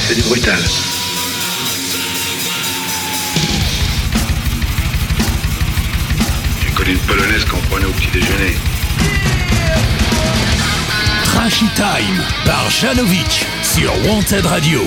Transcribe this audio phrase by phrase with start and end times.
[0.00, 0.58] C'est du brutal.
[6.60, 8.56] J'ai connu une polonaise qu'on prenait au petit déjeuner.
[11.22, 14.80] Trashy Time par Janovic sur Wanted Radio.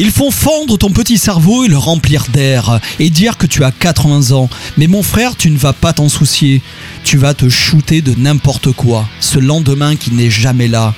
[0.00, 3.72] Ils font fondre ton petit cerveau et le remplir d'air et dire que tu as
[3.72, 4.48] 80 ans.
[4.76, 6.62] Mais mon frère, tu ne vas pas t'en soucier.
[7.02, 10.94] Tu vas te shooter de n'importe quoi, ce lendemain qui n'est jamais là.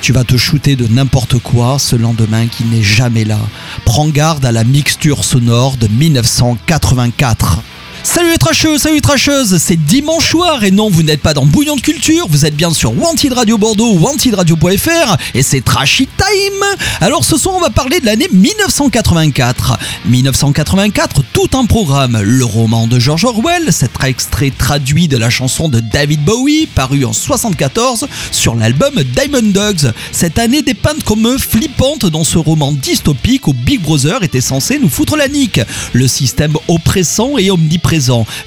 [0.00, 3.38] Tu vas te shooter de n'importe quoi ce lendemain qui n'est jamais là.
[3.84, 7.62] Prends garde à la mixture sonore de 1984.
[8.04, 11.46] Salut les trasheux, salut les trasheuses, c'est dimanche soir et non, vous n'êtes pas dans
[11.46, 16.64] Bouillon de Culture, vous êtes bien sur Wanted Radio Bordeaux, wantedradio.fr et c'est Trashy Time.
[17.00, 19.78] Alors ce soir, on va parler de l'année 1984.
[20.06, 22.20] 1984, tout un programme.
[22.20, 27.04] Le roman de George Orwell, cet extrait traduit de la chanson de David Bowie, paru
[27.04, 29.92] en 74 sur l'album Diamond Dogs.
[30.10, 34.88] Cette année dépeinte comme flippante dans ce roman dystopique où Big Brother était censé nous
[34.88, 35.60] foutre la nique.
[35.92, 37.91] Le système oppressant et omniprésent.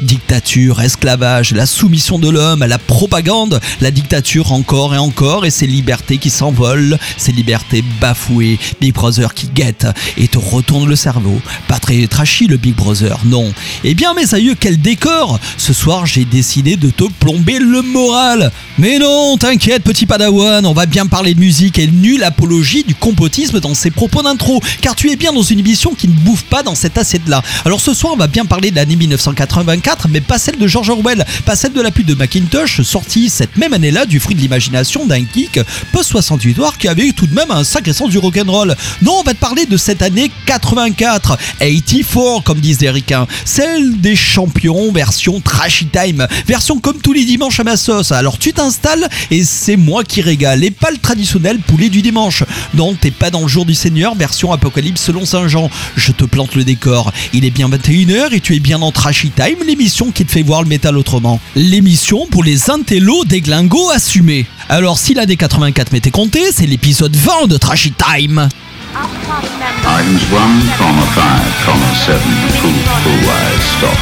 [0.01, 5.51] Dictature, esclavage, la soumission de l'homme à la propagande, la dictature encore et encore et
[5.51, 8.57] ses libertés qui s'envolent, ses libertés bafouées.
[8.81, 9.85] Big Brother qui guette
[10.17, 11.39] et te retourne le cerveau.
[11.67, 13.53] Pas très trashy le Big Brother, non.
[13.83, 18.51] Eh bien mes aïeux, quel décor Ce soir j'ai décidé de te plomber le moral.
[18.79, 22.95] Mais non, t'inquiète petit padawan, on va bien parler de musique et nulle apologie du
[22.95, 26.45] complotisme dans ses propos d'intro, car tu es bien dans une émission qui ne bouffe
[26.45, 27.43] pas dans cette assiette-là.
[27.63, 28.95] Alors ce soir on va bien parler de l'année
[29.35, 33.29] 1984, mais pas celle de George Orwell, pas celle de la pute de Macintosh, sortie
[33.29, 35.59] cette même année-là du fruit de l'imagination d'un geek
[35.91, 38.75] post-68 qui avait eu tout de même un sacré sens du rock'n'roll.
[39.01, 43.99] Non, on va te parler de cette année 84, 84 comme disent les ricains, celle
[43.99, 48.11] des champions version trashy time, version comme tous les dimanches à ma sauce.
[48.11, 52.43] Alors tu t'installes et c'est moi qui régale, et pas le traditionnel poulet du dimanche.
[52.73, 55.69] Non, t'es pas dans le jour du Seigneur, version apocalypse selon Saint Jean.
[55.95, 57.11] Je te plante le décor.
[57.33, 60.41] Il est bien 21h et tu es bien dans Trashy Time, l'émission qui te fait
[60.41, 61.39] voir le métal autrement.
[61.55, 64.45] L'émission pour les intellos des glingos assumés.
[64.69, 68.49] Alors si l'année 84 m'était compté, c'est l'épisode 20 de Trashy Time.
[68.95, 72.15] Items 1, comma 5, comma 7,
[72.61, 72.71] full,
[73.03, 73.97] full wise, stop.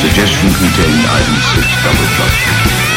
[0.00, 2.93] Suggestion contained item 6, double plus.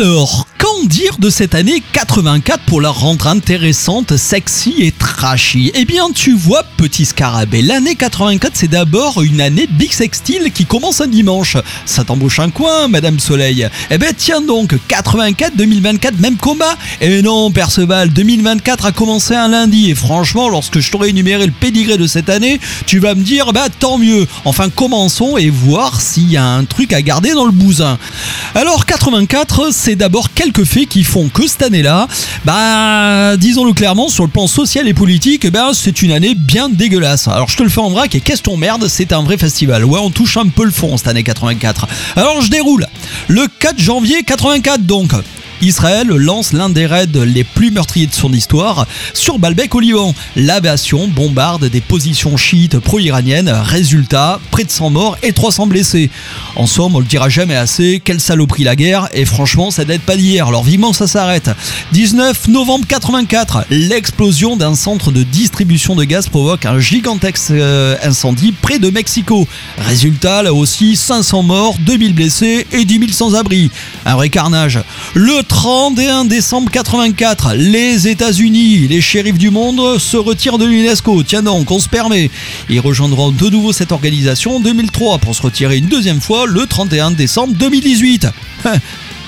[0.00, 0.46] Alors,
[1.18, 6.62] de cette année 84 pour la rendre intéressante, sexy et trashy Eh bien, tu vois,
[6.76, 11.56] petit scarabée, l'année 84, c'est d'abord une année Big Sextile qui commence un dimanche.
[11.86, 17.22] Ça t'embauche un coin, Madame Soleil Eh ben, tiens donc, 84, 2024, même combat Eh
[17.22, 21.96] non, Perceval, 2024 a commencé un lundi, et franchement, lorsque je t'aurai énuméré le pédigré
[21.96, 24.26] de cette année, tu vas me dire, bah tant mieux.
[24.44, 27.98] Enfin, commençons et voir s'il y a un truc à garder dans le bousin.
[28.54, 32.08] Alors, 84, c'est d'abord quel quelques faits qui font que cette année-là,
[32.44, 37.28] bah, disons-le clairement, sur le plan social et politique, ben, c'est une année bien dégueulasse.
[37.28, 39.84] Alors je te le fais en vrac et question merde, c'est un vrai festival.
[39.84, 41.86] Ouais, on touche un peu le fond cette année 84.
[42.16, 42.86] Alors je déroule.
[43.28, 45.12] Le 4 janvier 84 donc.
[45.62, 50.14] Israël lance l'un des raids les plus meurtriers de son histoire sur Baalbek au Liban.
[50.36, 53.48] L'aviation bombarde des positions chiites pro-iraniennes.
[53.48, 56.10] Résultat, près de 100 morts et 300 blessés.
[56.56, 60.02] En somme, on le dira jamais assez, quelle saloperie la guerre, et franchement, ça date
[60.02, 61.50] pas d'hier, alors vivement ça s'arrête.
[61.92, 68.52] 19 novembre 84, l'explosion d'un centre de distribution de gaz provoque un gigantesque euh, incendie
[68.52, 69.46] près de Mexico.
[69.78, 73.70] Résultat, là aussi, 500 morts, 2000 blessés et 10 000 sans-abri.
[74.06, 74.80] Un vrai carnage.
[75.50, 81.24] 31 décembre 84, les États-Unis, les shérifs du monde, se retirent de l'UNESCO.
[81.24, 82.30] Tiens donc, on se permet.
[82.70, 86.66] Ils rejoindront de nouveau cette organisation en 2003 pour se retirer une deuxième fois le
[86.66, 88.28] 31 décembre 2018.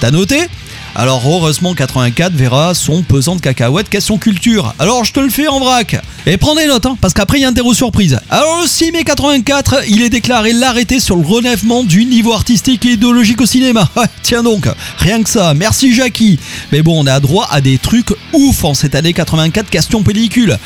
[0.01, 0.47] T'as noté?
[0.95, 4.75] Alors heureusement 84 verra son pesant de cacahuètes question culture.
[4.79, 5.97] Alors je te le fais en vrac.
[6.27, 8.21] Et prends des notes, hein, parce qu'après il y a un terreau surprise.
[8.29, 12.85] Alors le 6 mai 84, il est déclaré l'arrêté sur le relèvement du niveau artistique
[12.85, 13.89] et idéologique au cinéma.
[14.23, 14.69] Tiens donc,
[14.99, 16.39] rien que ça, merci Jackie.
[16.73, 20.59] Mais bon, on a droit à des trucs ouf en cette année 84 question pellicule.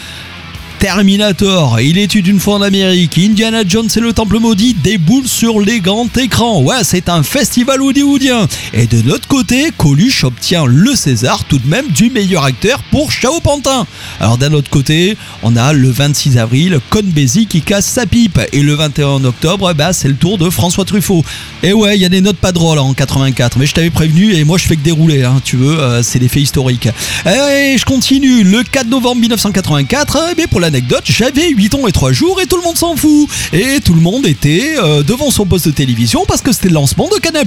[0.78, 5.60] Terminator, il étude une fois en Amérique, Indiana Jones et le Temple Maudit déboulent sur
[5.60, 6.60] les grands écrans.
[6.60, 8.46] Ouais, c'est un festival hollywoodien.
[8.74, 13.10] Et de l'autre côté, Coluche obtient le César tout de même du meilleur acteur pour
[13.10, 13.86] Chao Pantin.
[14.20, 18.40] Alors d'un autre côté, on a le 26 avril, Con Bézi qui casse sa pipe.
[18.52, 21.24] Et le 21 octobre, bah, c'est le tour de François Truffaut.
[21.62, 24.34] Et ouais, il y a des notes pas drôles en 84, mais je t'avais prévenu
[24.34, 26.88] et moi je fais que dérouler, hein, tu veux, euh, c'est des faits historiques.
[27.26, 32.10] Et je continue, le 4 novembre 1984, mais pour l'anecdote, j'avais 8 ans et 3
[32.10, 33.28] jours et tout le monde s'en fout.
[33.52, 36.74] Et tout le monde était euh, devant son poste de télévision parce que c'était le
[36.74, 37.46] lancement de Canal+.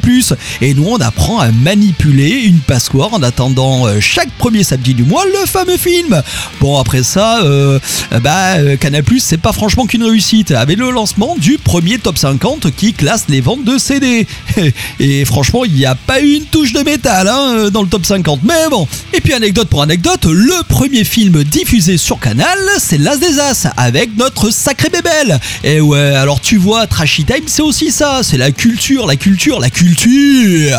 [0.61, 5.03] Et nous, on apprend à manipuler une passoire en attendant euh, chaque premier samedi du
[5.03, 6.21] mois le fameux film.
[6.61, 7.79] Bon, après ça, euh,
[8.21, 10.51] bah, Canal+, c'est pas franchement qu'une réussite.
[10.51, 14.25] Avec le lancement du premier top 50 qui classe les ventes de CD.
[15.01, 18.05] Et franchement, il n'y a pas eu une touche de métal hein, dans le top
[18.05, 18.41] 50.
[18.43, 18.87] Mais bon.
[19.13, 24.15] Et puis anecdote pour anecdote, le premier film diffusé sur Canal, c'est Des As, avec
[24.17, 25.39] notre sacré bébelle.
[25.63, 28.21] Et ouais, alors tu vois, Trashy Time, c'est aussi ça.
[28.21, 30.77] C'est la culture, la culture, la culture.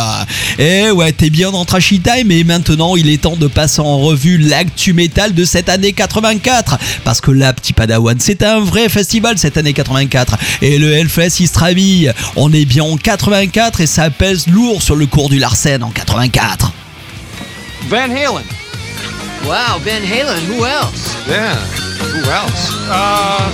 [0.59, 3.99] Et ouais, t'es bien dans Trashy Time, et maintenant, il est temps de passer en
[3.99, 6.79] revue l'actu métal de cette année 84.
[7.05, 10.37] Parce que là, petit padawan, c'est un vrai festival cette année 84.
[10.63, 12.13] Et le Hellfest, il se rhabille.
[12.37, 15.91] On est bien en 84 et ça pèse lourd sur le cours du Larsen en
[15.91, 16.73] 84.
[17.89, 18.60] Van Halen.
[19.47, 21.17] Wow, Van Halen, who else?
[21.27, 21.57] Yeah.
[22.13, 22.71] Who else?
[22.89, 23.51] Uh,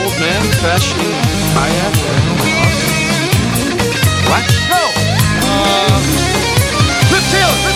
[0.00, 0.98] old man, fashion,
[1.54, 1.92] kayak.
[4.28, 4.44] What?
[4.72, 4.82] No.
[5.44, 6.00] Uh,
[7.12, 7.67] Rip Taylor.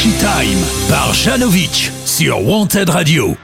[0.00, 3.36] Time par Janovic sur Wanted Radio.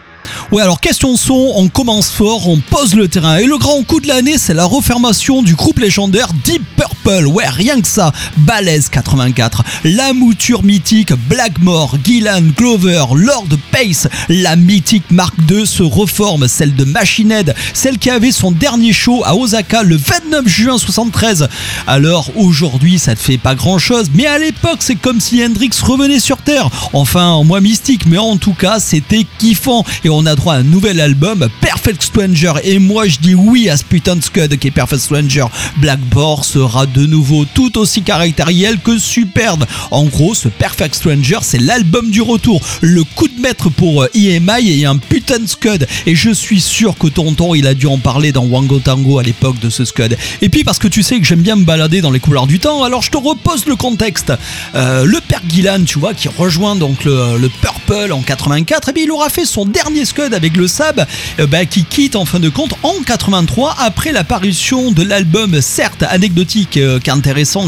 [0.51, 3.37] Ouais, alors question son, on commence fort, on pose le terrain.
[3.37, 6.96] Et le grand coup de l'année, c'est la refermation du groupe légendaire Deep Purple.
[7.07, 8.13] Ouais, rien que ça.
[8.39, 9.63] Balèze 84.
[9.85, 14.09] La mouture mythique Blackmore, Gillan, Glover, Lord Pace.
[14.29, 18.93] La mythique Mark II se reforme, celle de Machine Head, celle qui avait son dernier
[18.93, 21.49] show à Osaka le 29 juin 73.
[21.87, 25.71] Alors aujourd'hui, ça ne fait pas grand chose, mais à l'époque, c'est comme si Hendrix
[25.81, 26.69] revenait sur Terre.
[26.93, 29.85] Enfin, en moins mystique, mais en tout cas, c'était kiffant.
[30.03, 32.55] Et on a droit à un nouvel album, Perfect Stranger.
[32.65, 35.47] Et moi, je dis oui à ce putain de scud qui est Perfect Stranger.
[35.77, 39.65] Blackboard sera de nouveau tout aussi caractériel que superbe.
[39.91, 42.61] En gros, ce Perfect Stranger, c'est l'album du retour.
[42.81, 45.87] Le coup de maître pour euh, EMI et un putain de scud.
[46.07, 49.23] Et je suis sûr que Tonton, il a dû en parler dans Wango Tango à
[49.23, 50.17] l'époque de ce scud.
[50.41, 52.59] Et puis, parce que tu sais que j'aime bien me balader dans les couleurs du
[52.59, 54.33] temps, alors je te repose le contexte.
[54.75, 58.93] Euh, le père Gillan, tu vois, qui rejoint donc le, le Purple en 84, et
[58.93, 61.07] bien il aura fait son dernier scud avec le Sab,
[61.41, 66.05] euh, bah, qui quitte en fin de compte en 83 après l'apparition de l'album certes
[66.09, 66.99] anecdotique euh,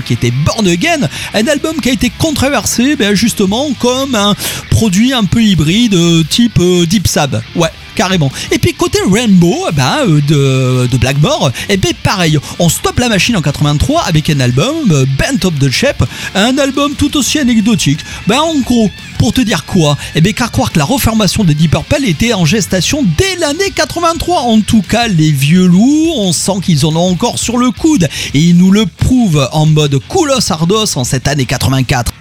[0.04, 4.34] qui était Born Again, un album qui a été controversé bah, justement comme un
[4.70, 7.42] produit un peu hybride euh, type euh, Deep Sab.
[7.54, 8.30] Ouais, carrément.
[8.52, 13.00] Et puis côté Rainbow, eh ben, euh, de, de Blackmore, et ben pareil, on stoppe
[13.00, 16.04] la machine en 83 avec un album, euh, Bent of the Shape,
[16.36, 17.98] un album tout aussi anecdotique.
[18.28, 18.88] Ben en gros,
[19.18, 22.34] pour te dire quoi Eh bien, car croire que la reformation de Deep Purple était
[22.34, 24.42] en gestation dès l'année 83.
[24.42, 28.08] En tout cas, les vieux loups, on sent qu'ils en ont encore sur le coude.
[28.32, 32.12] Et ils nous le prouvent en mode Koulos Ardos en cette année 84.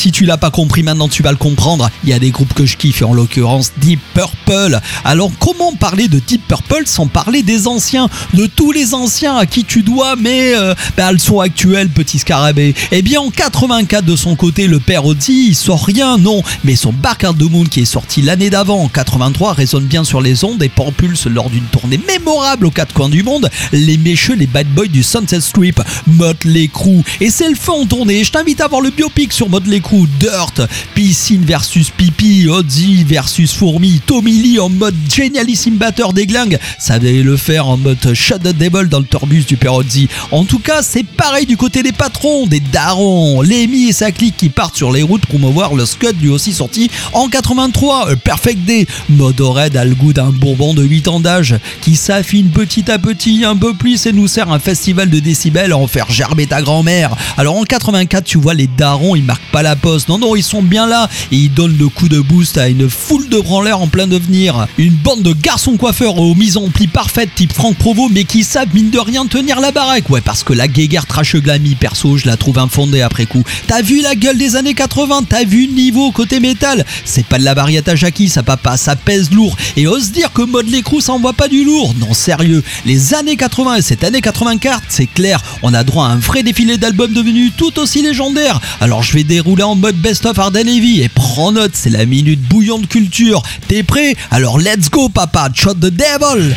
[0.00, 1.90] Si tu l'as pas compris, maintenant tu vas le comprendre.
[2.04, 4.80] Il y a des groupes que je kiffe, en l'occurrence Deep Purple.
[5.04, 9.44] Alors comment parler de Deep Purple sans parler des anciens, de tous les anciens à
[9.44, 11.10] qui tu dois, mais euh, bah,
[11.42, 12.74] actuelles, petit scarabée.
[12.92, 16.76] Eh bien en 84 de son côté, le père Ozzy, il sort rien, non, mais
[16.76, 20.44] son Bark the Moon qui est sorti l'année d'avant, en 83, résonne bien sur les
[20.44, 24.46] ondes et propulse lors d'une tournée mémorable aux quatre coins du monde, les mécheux, les
[24.46, 27.02] bad boys du Sunset Strip, Motley Crue.
[27.20, 28.24] Et c'est le feu en tournée.
[28.24, 30.62] Je t'invite à voir le biopic sur Motley Crue, Dirt,
[30.94, 36.58] Piscine versus Pipi, Ozzy versus Fourmi, Tommy Lee en mode génialissime batteur des glingues.
[36.78, 40.08] Ça devait le faire en mode Shut the Devil dans le tourbus du père Ozzy.
[40.30, 44.36] En tout cas, c'est pareil du côté des patrons, des darons, Lemmy et sa clique
[44.36, 48.64] qui partent sur les routes promouvoir le Scud lui aussi sorti en 83, A Perfect
[48.64, 48.86] Day.
[49.08, 53.44] Motorhead a le goût d'un bourbon de 8 ans d'âge qui s'affine petit à petit
[53.44, 56.62] un peu plus et nous sert un festival de décibels à en faire gerber ta
[56.62, 57.16] grand-mère.
[57.36, 59.76] Alors en 84, tu vois, les darons, ils marquent pas la
[60.08, 62.88] Non, non, ils sont bien là et ils donnent le coup de boost à une
[62.88, 64.66] foule de branleurs en plein devenir.
[64.78, 68.44] Une bande de garçons coiffeurs aux mises en pli parfaites type Franck Provo mais qui
[68.44, 70.10] savent mine de rien tenir la baraque.
[70.10, 73.42] Ouais, parce que la guéguerre trash glammy, perso, je la trouve infondée après coup.
[73.66, 76.84] T'as vu la gueule des années 80 T'as vu niveau côté métal?
[77.04, 79.56] C'est pas de la variette à Jackie, ça papa, ça pèse lourd.
[79.76, 81.94] Et ose dire que mode l'écrou, ça envoie pas du lourd.
[81.98, 82.62] Non, sérieux.
[82.84, 86.42] Les années 80 et cette année 84, c'est clair, on a droit à un vrai
[86.42, 88.60] défilé d'albums devenus tout aussi légendaires.
[88.80, 91.02] Alors je vais dérouler en mode best-of Arden Levy.
[91.02, 93.42] Et prends note, c'est la minute bouillon de culture.
[93.68, 94.16] T'es prêt?
[94.30, 96.54] Alors let's go papa, shot the devil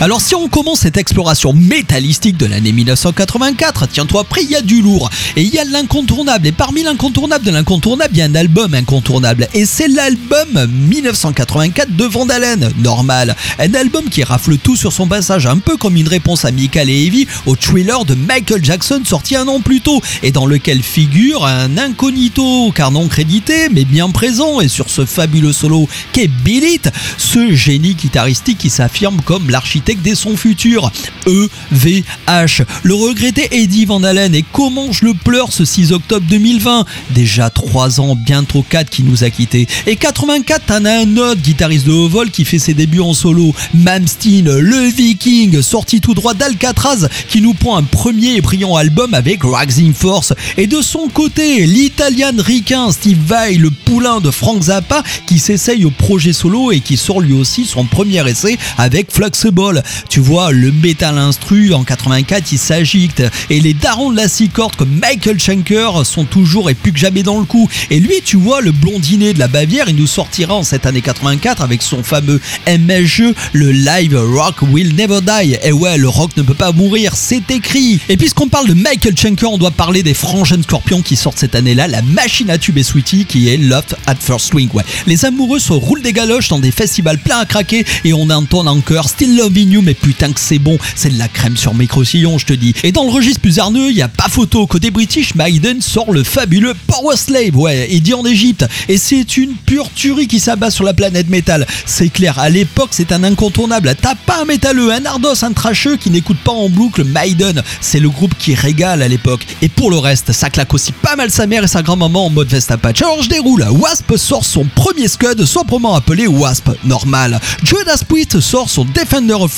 [0.00, 4.62] Alors si on commence cette exploration métallistique de l'année 1984, tiens-toi prêt, il y a
[4.62, 6.46] du lourd et il y a l'incontournable.
[6.46, 9.48] Et parmi l'incontournable de l'incontournable, il y a un album incontournable.
[9.54, 13.34] Et c'est l'album 1984 de Vandalen, normal.
[13.58, 17.06] Un album qui rafle tout sur son passage, un peu comme une réponse amicale et
[17.06, 21.44] heavy au thriller de Michael Jackson sorti un an plus tôt, et dans lequel figure
[21.44, 26.62] un incognito, car non crédité, mais bien présent, et sur ce fabuleux solo qu'est Bill
[26.62, 30.92] It, ce génie guitaristique qui s'affirme comme l'architecte des sons futurs.
[31.26, 32.62] E-V-H.
[32.82, 36.84] Le regretté Eddie Van Halen, et comment je le pleure ce 6 octobre 2020.
[37.10, 39.66] Déjà 3 ans, bientôt 4 qui nous a quittés.
[39.86, 43.14] Et 84, t'en as un autre guitariste de haut vol qui fait ses débuts en
[43.14, 43.54] solo.
[43.74, 49.14] Malmsteen, le viking, sorti tout droit d'Alcatraz, qui nous prend un premier et brillant album
[49.14, 50.34] avec Rising Force.
[50.56, 55.84] Et de son côté, l'italien ricain Steve Vai, le poulain de Frank Zappa, qui s'essaye
[55.84, 59.77] au projet solo et qui sort lui aussi son premier essai avec Flexible.
[60.08, 63.22] Tu vois, le métal instru en 84, il s'agite.
[63.50, 67.22] Et les darons de la six comme Michael Schenker sont toujours et plus que jamais
[67.22, 67.68] dans le coup.
[67.90, 71.00] Et lui, tu vois, le blondinet de la Bavière, il nous sortira en cette année
[71.00, 75.56] 84 avec son fameux MSG, le live Rock Will Never Die.
[75.62, 78.00] Et ouais, le rock ne peut pas mourir, c'est écrit.
[78.08, 81.54] Et puisqu'on parle de Michael Schenker, on doit parler des Frangènes Scorpions qui sortent cette
[81.54, 84.68] année-là, la machine à tube et sweetie qui est Love at First Swing.
[84.72, 84.84] Ouais.
[85.06, 88.66] Les amoureux se roulent des galoches dans des festivals pleins à craquer et on entend
[88.66, 92.46] encore Still Loving Mais putain que c'est bon, c'est de la crème sur micro-sillon, je
[92.46, 92.74] te dis.
[92.82, 94.66] Et dans le registre plus arneux, y a pas photo.
[94.66, 98.64] Côté British, Maiden sort le fabuleux Power Slave, ouais, et dit en Égypte.
[98.88, 101.66] Et c'est une pure tuerie qui s'abat sur la planète métal.
[101.84, 103.94] C'est clair, à l'époque, c'est un incontournable.
[104.00, 107.62] T'as pas un métalleux, un ardos, un tracheux qui n'écoute pas en boucle Maiden.
[107.80, 109.46] C'est le groupe qui régale à l'époque.
[109.60, 112.30] Et pour le reste, ça claque aussi pas mal sa mère et sa grand-maman en
[112.30, 113.02] mode veste patch.
[113.02, 113.66] Alors je déroule.
[113.70, 117.40] Wasp sort son premier scud, sobrement appelé Wasp, normal.
[117.62, 119.52] Judas Priest sort son Defender of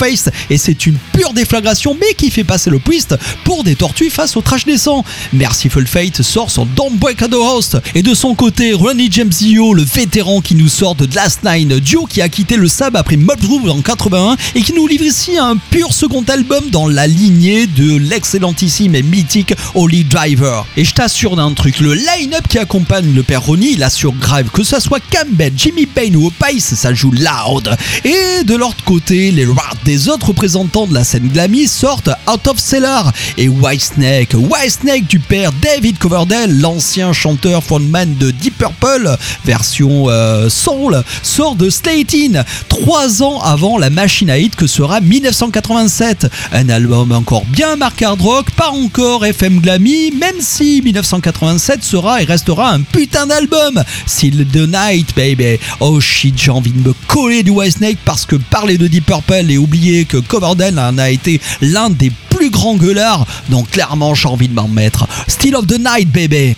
[0.48, 4.34] Et c'est une pure déflagration mais qui fait passer le Priest pour des tortues face
[4.34, 5.04] au trash décent.
[5.34, 9.74] Merciful Fate sort son Don't Break the Host et de son côté Ronnie James Dio,
[9.74, 13.16] le vétéran qui nous sort de Last Nine, duo qui a quitté le Sab après
[13.16, 17.06] Mob Groove en 81 et qui nous livre ici un pur second album dans la
[17.06, 20.66] lignée de l'excellentissime et mythique Holy Driver.
[20.78, 24.48] Et je t'assure d'un truc, le line-up qui accompagne le père Ronnie, il assure grave,
[24.50, 27.76] que ça soit Campbell, Jimmy Payne ou Opice, ça joue loud.
[28.04, 32.46] Et de l'autre côté, les rares des autres représentants de la scène glammy sortent Out
[32.46, 34.34] of Cellar et Whitesnake.
[34.34, 41.56] Whitesnake du père David Coverdale, l'ancien chanteur frontman de Deep Purple, version euh, soul, sort
[41.56, 46.28] de Slatin, trois ans avant la machine à hit que sera 1987.
[46.52, 52.22] Un album encore bien marqué hard rock, pas encore FM glammy, même si 1987 sera
[52.22, 53.82] et restera un putain d'album.
[54.06, 55.58] Still the Night, baby.
[55.80, 59.50] Oh shit, j'ai envie de me coller du Whitesnake parce que parler de Deep Purple
[59.50, 64.28] et oublier que Coverdale en a été l'un des plus grands gueulards, donc clairement j'ai
[64.28, 65.06] envie de m'en mettre.
[65.28, 66.56] Still of the Night, baby.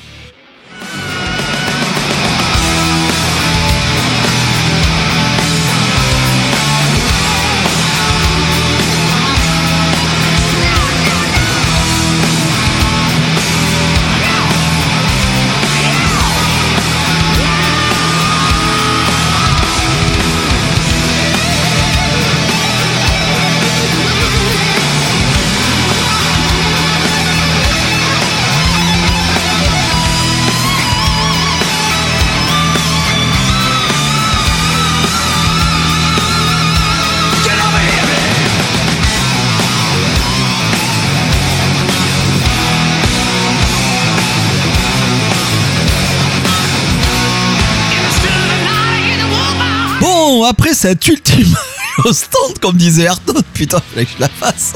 [50.82, 51.54] Cette ultime
[52.04, 54.72] au stand, comme disait Ayrton, putain, fallait que je la fasse.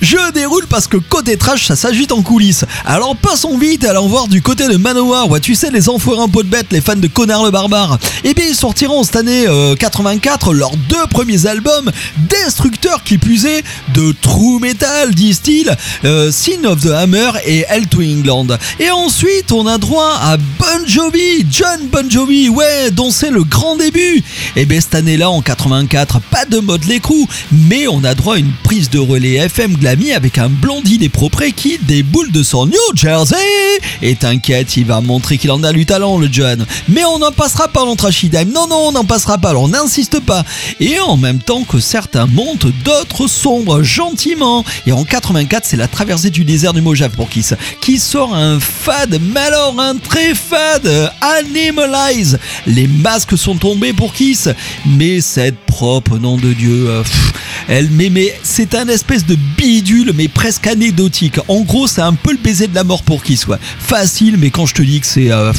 [0.00, 2.64] Je déroule parce que côté trash, ça s'agite en coulisses.
[2.84, 5.28] Alors passons vite allons voir du côté de Manowar.
[5.30, 7.98] Ouais, tu sais, les enfoirés pot de bête, les fans de Connard le Barbare.
[8.24, 11.90] Eh bien, ils sortiront cette année euh, 84 leurs deux premiers albums,
[12.28, 13.62] destructeurs qui puisaient
[13.94, 18.48] de true metal, disent-ils, euh, Sin of the Hammer et Hell to England.
[18.78, 23.44] Et ensuite, on a droit à Bon Jovi, John Bon Jovi, ouais, dont c'est le
[23.44, 24.22] grand début.
[24.56, 28.38] Et bien, cette année-là, en 84, pas de mode l'écrou, mais on a droit à
[28.38, 32.66] une prise de relais FM glammy avec un blondine et propre qui déboule de son
[32.66, 33.36] New Jersey.
[34.02, 36.66] Et t'inquiète, il va montrer qu'il en a du talent, le John.
[36.88, 38.50] Mais on n'en passera pas l'antrachidime.
[38.52, 40.44] Non, non, on n'en passera pas, on n'insiste pas.
[40.80, 44.64] Et en même temps que certains montent, d'autres sombrent gentiment.
[44.86, 48.60] Et en 84, c'est la traversée du désert du Mojave pour Kiss, qui sort un
[48.60, 52.38] fade, mais alors un très fade, Animalize.
[52.66, 54.48] Les masques sont tombés pour Kiss,
[54.86, 57.02] mais cette propre, nom de Dieu, euh,
[57.68, 61.38] elle, mais, mais c'est un espèce de bidule, mais presque anecdotique.
[61.48, 63.58] En gros, c'est un peu le baiser de la mort pour Kiss, ouais.
[63.78, 65.30] Facile, mais quand je te dis que c'est...
[65.30, 65.52] euh,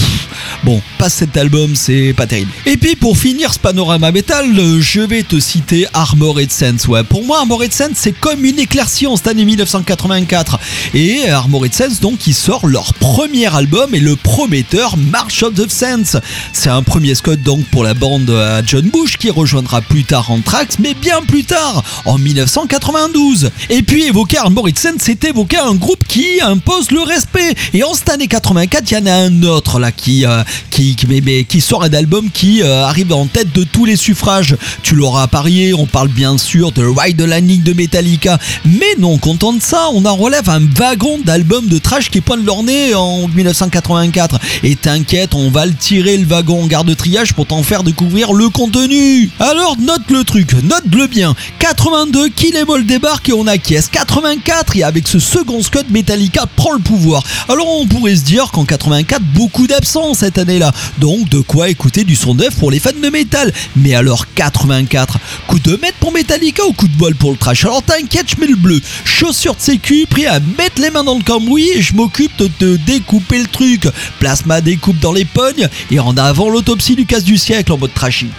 [0.63, 2.51] bon, pas cet album, c'est pas terrible.
[2.65, 7.03] Et puis pour finir ce panorama métal, euh, je vais te citer Armored Sense, ouais.
[7.03, 10.59] Pour moi, Armored Sense, c'est comme une éclaircie en cette année 1984.
[10.93, 15.69] Et Armored Sense, donc, qui sort leur premier album et le prometteur March of the
[15.69, 16.17] Sense.
[16.53, 20.31] C'est un premier scud donc pour la bande à John Bush qui rejoindra plus tard
[20.31, 23.51] Anthrax, mais bien plus tard, en 1992.
[23.69, 27.55] Et puis évoquer Armored Sense, c'est évoquer un groupe qui impose le respect.
[27.73, 30.95] Et en cette année 84, il y en a un autre là qui, euh, qui
[30.95, 34.55] qui, qui, sort un album qui euh, arrive en tête de tous les suffrages.
[34.83, 38.39] Tu l'auras parié, on parle bien sûr de Ride the Lightning de Metallica.
[38.65, 42.45] Mais non, content de ça, on en relève un wagon d'albums de trash qui pointent
[42.45, 44.39] leur nez en 1984.
[44.63, 47.83] Et t'inquiète, on va le tirer le wagon en garde de triage pour t'en faire
[47.83, 49.29] découvrir le contenu.
[49.39, 51.35] Alors note le truc, note-le bien.
[51.59, 52.55] 82, Kill
[52.85, 53.89] débarque et on acquiesce.
[53.89, 57.23] 84, et avec ce second scud, Metallica prend le pouvoir.
[57.49, 60.71] Alors on pourrait se dire qu'en 84, beaucoup d'absents cette année-là.
[60.99, 63.51] Donc de quoi écouter du son neuf pour les fans de métal.
[63.75, 67.65] Mais alors 84, coup de maître pour Metallica ou coup de bol pour le trash?
[67.65, 68.79] Alors t'inquiète, je mets le bleu.
[69.03, 72.47] Chaussures de sécu, prêt à mettre les mains dans le cambouis et je m'occupe de
[72.47, 73.87] te découper le truc.
[74.19, 77.93] Plasma découpe dans les pognes et en avant l'autopsie du casse du siècle en mode.
[77.93, 78.29] Trashy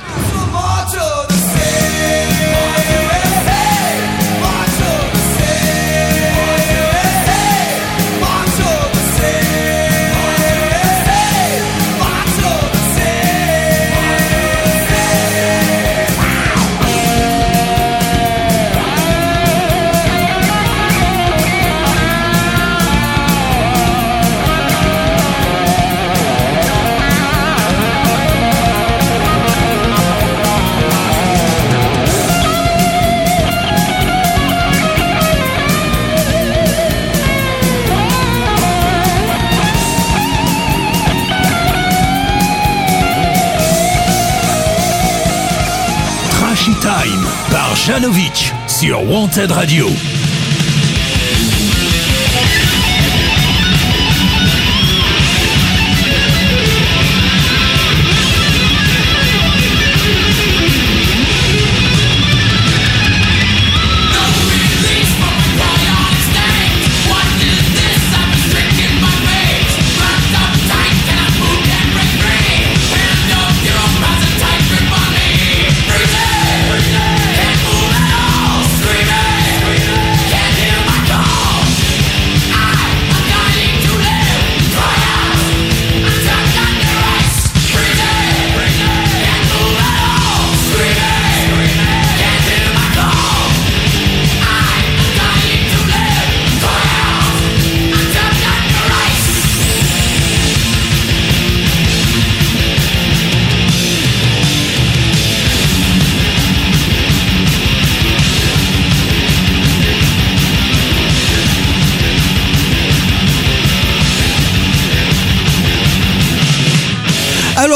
[47.85, 49.89] Janovic sur Wanted Radio.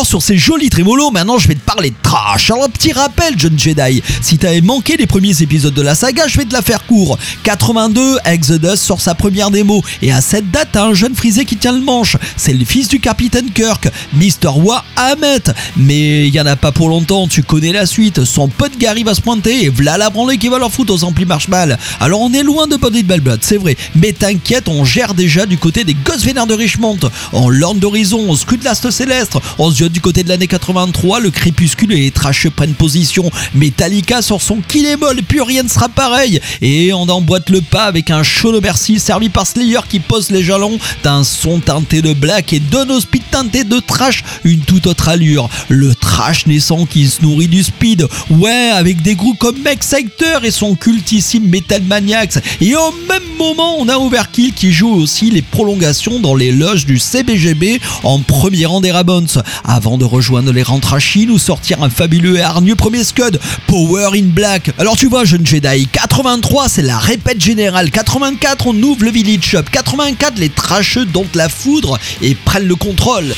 [0.07, 1.97] Sur ces jolis trémolos, maintenant je vais te parler de
[2.37, 2.51] trash.
[2.51, 6.27] Alors un petit rappel, jeune Jedi, si t'avais manqué les premiers épisodes de la saga,
[6.27, 7.19] je vais te la faire court.
[7.43, 11.57] 82, Exodus sort sa première démo, et à cette date, t'as un jeune frisé qui
[11.57, 12.17] tient le manche.
[12.37, 14.51] C'est le fils du capitaine Kirk, Mr.
[14.57, 15.43] Wa Ahmet.
[15.77, 18.25] Mais il y en a pas pour longtemps, tu connais la suite.
[18.25, 21.05] Son pote Gary va se pointer, et v'là la branlée qui va leur foutre aux
[21.05, 21.77] amplis marshmallow.
[22.01, 23.77] Alors on est loin de Body de Blood, c'est vrai.
[23.95, 26.99] Mais t'inquiète, on gère déjà du côté des Ghost Vénères de Richmond.
[27.33, 29.37] En Lorne d'Horizon, on Scudlast Céleste.
[29.59, 32.11] On se jette du côté de l'année 83, le crépuscule et les
[32.49, 33.31] prennent position.
[33.55, 36.41] Metallica sur son kill et molle, plus rien ne sera pareil.
[36.63, 40.43] Et on emboîte le pas avec un show merci servi par Slayer qui pose les
[40.43, 44.87] jalons d'un son teinté de black et donne au speed teinté de trash une toute
[44.87, 45.49] autre allure.
[45.69, 48.07] Le trash naissant qui se nourrit du speed.
[48.31, 52.39] Ouais, avec des groupes comme Max Sector et son cultissime Metal Maniacs.
[52.61, 56.87] Et au même moment, on a Overkill qui joue aussi les prolongations dans les loges
[56.87, 59.29] du CBGB en premier rang des Rabones.
[59.65, 64.11] Avant de rejoindre les rangs trashy, nous sortir un fabuleux et hargneux premier scud, Power
[64.15, 64.71] in Black.
[64.79, 69.43] Alors tu vois, jeune Jedi, 83 c'est la répète générale, 84 on ouvre le Village
[69.43, 73.35] Shop, 84 les trasheux domptent la foudre et prennent le contrôle.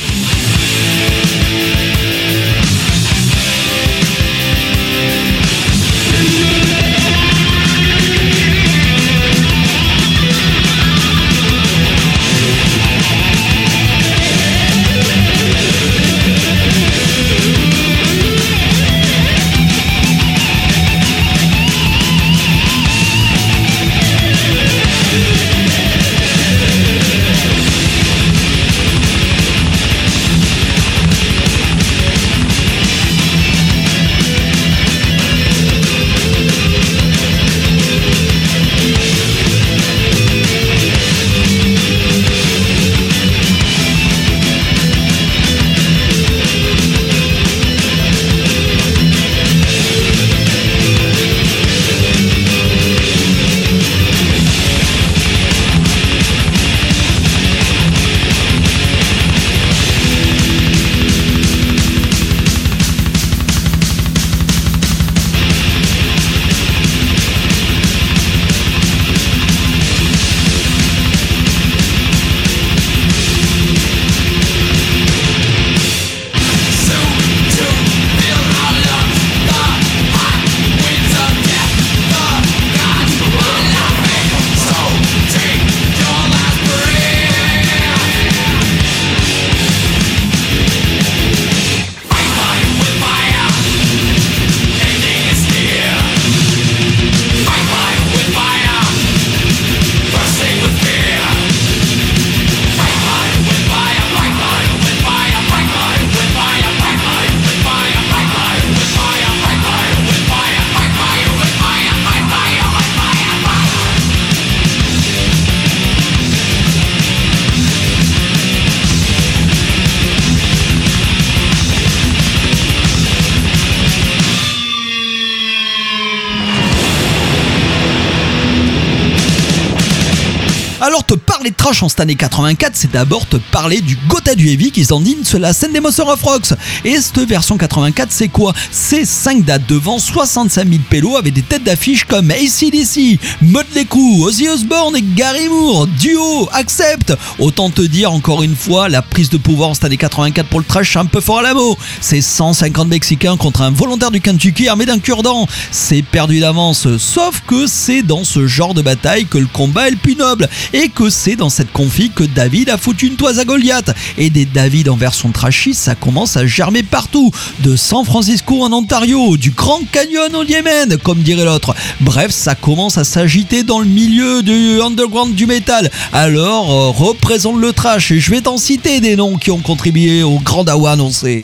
[131.69, 135.37] En cette année 84, c'est d'abord te parler du Gotha du Heavy qui s'endine sur
[135.37, 136.53] la scène des Monster of Rocks.
[136.83, 138.55] Et cette version 84, c'est quoi?
[138.71, 144.23] C'est 5 dates devant 65 000 pélos avec des têtes d'affiche comme ACDC, Motley Crue,
[144.23, 147.13] Ozzy Osbourne et Gary Moore, Duo, Accept.
[147.37, 150.59] Autant te dire encore une fois, la prise de pouvoir en cette année 84 pour
[150.59, 151.77] le trash, un peu fort à la mot.
[152.01, 155.47] C'est 150 Mexicains contre un volontaire du Kentucky armé d'un cure-dent.
[155.69, 159.91] C'est perdu d'avance, sauf que c'est dans ce genre de bataille que le combat est
[159.91, 163.37] le plus noble et que c'est dans cette config que David a foutu une toise
[163.37, 163.93] à Goliath.
[164.17, 167.31] Et des David en version trashy, ça commence à germer partout.
[167.59, 171.75] De San Francisco en Ontario, du Grand Canyon au Yémen, comme dirait l'autre.
[171.99, 175.91] Bref, ça commence à s'agiter dans le milieu du underground du métal.
[176.13, 180.23] Alors, euh, représente le trash et je vais t'en citer des noms qui ont contribué
[180.23, 181.43] au grand dawa annoncé.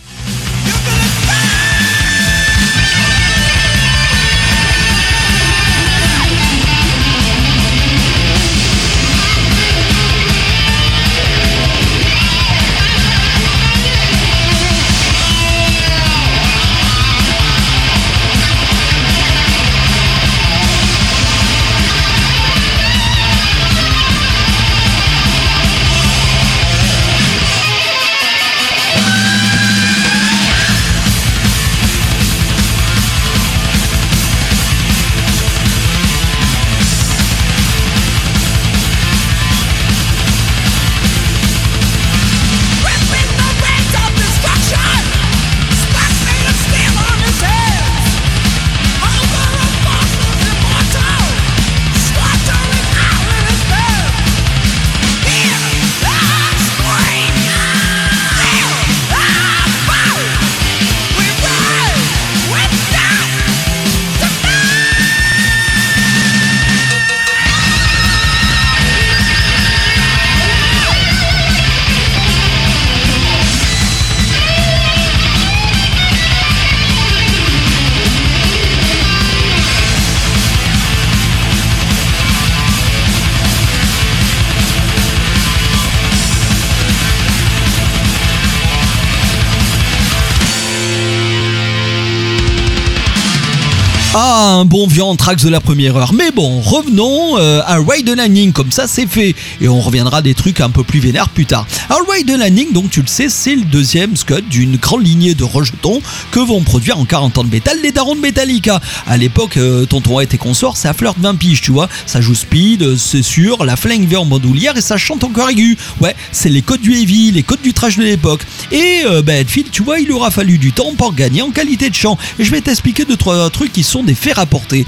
[94.56, 96.14] Un bon vieux Anthrax de la première heure.
[96.14, 99.36] Mais bon, revenons euh, à Ride the Lightning, comme ça c'est fait.
[99.62, 101.68] Et on reviendra des trucs un peu plus vénères plus tard.
[101.90, 105.34] Alors Ride the Lightning, donc tu le sais, c'est le deuxième scud d'une grande lignée
[105.34, 108.82] de rejetons que vont produire en 40 ans de métal les darons de Metallica.
[109.08, 111.90] À l'époque, euh, Tonton et tes consorts, ça flirte 20 piges, tu vois.
[112.06, 115.50] Ça joue speed, euh, c'est sûr, la flingue vert en bandoulière et ça chante encore
[115.50, 115.78] aigu.
[116.02, 118.42] Ouais, c'est les codes du heavy, les codes du trash de l'époque.
[118.72, 121.96] Et euh, ben, tu vois, il aura fallu du temps pour gagner en qualité de
[121.96, 122.18] chant.
[122.40, 124.86] Et je vais t'expliquer deux, trois trucs qui sont des faits rapportés.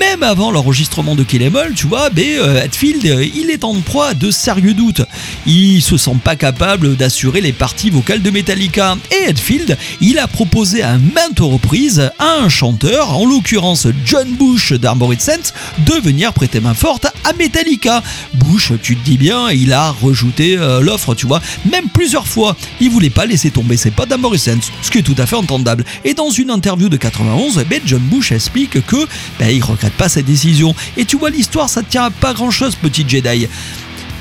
[0.00, 3.74] Même avant l'enregistrement de Kill Em All, tu vois, ben, euh, euh, il est en
[3.74, 5.02] proie de sérieux doutes.
[5.46, 8.96] Il se sent pas capable d'assurer les parties vocales de Metallica.
[9.12, 14.72] Et Hetfield, il a proposé à maintes reprises à un chanteur, en l'occurrence John Bush
[14.72, 15.54] d'Armored Sense,
[15.86, 18.02] de venir prêter main forte à Metallica.
[18.34, 22.56] Bush, tu te dis bien, il a rejouté euh, l'offre, tu vois, même plusieurs fois.
[22.80, 25.36] Il voulait pas laisser tomber ses potes d'Armored Sense, ce qui est tout à fait
[25.36, 25.84] entendable.
[26.04, 29.06] Et dans une interview de 91, ben, John Bush explique que
[29.38, 30.74] ben, il regrette pas sa décision.
[30.96, 33.48] Et tu vois, l'histoire, ça tient à pas grand chose, petit Jedi.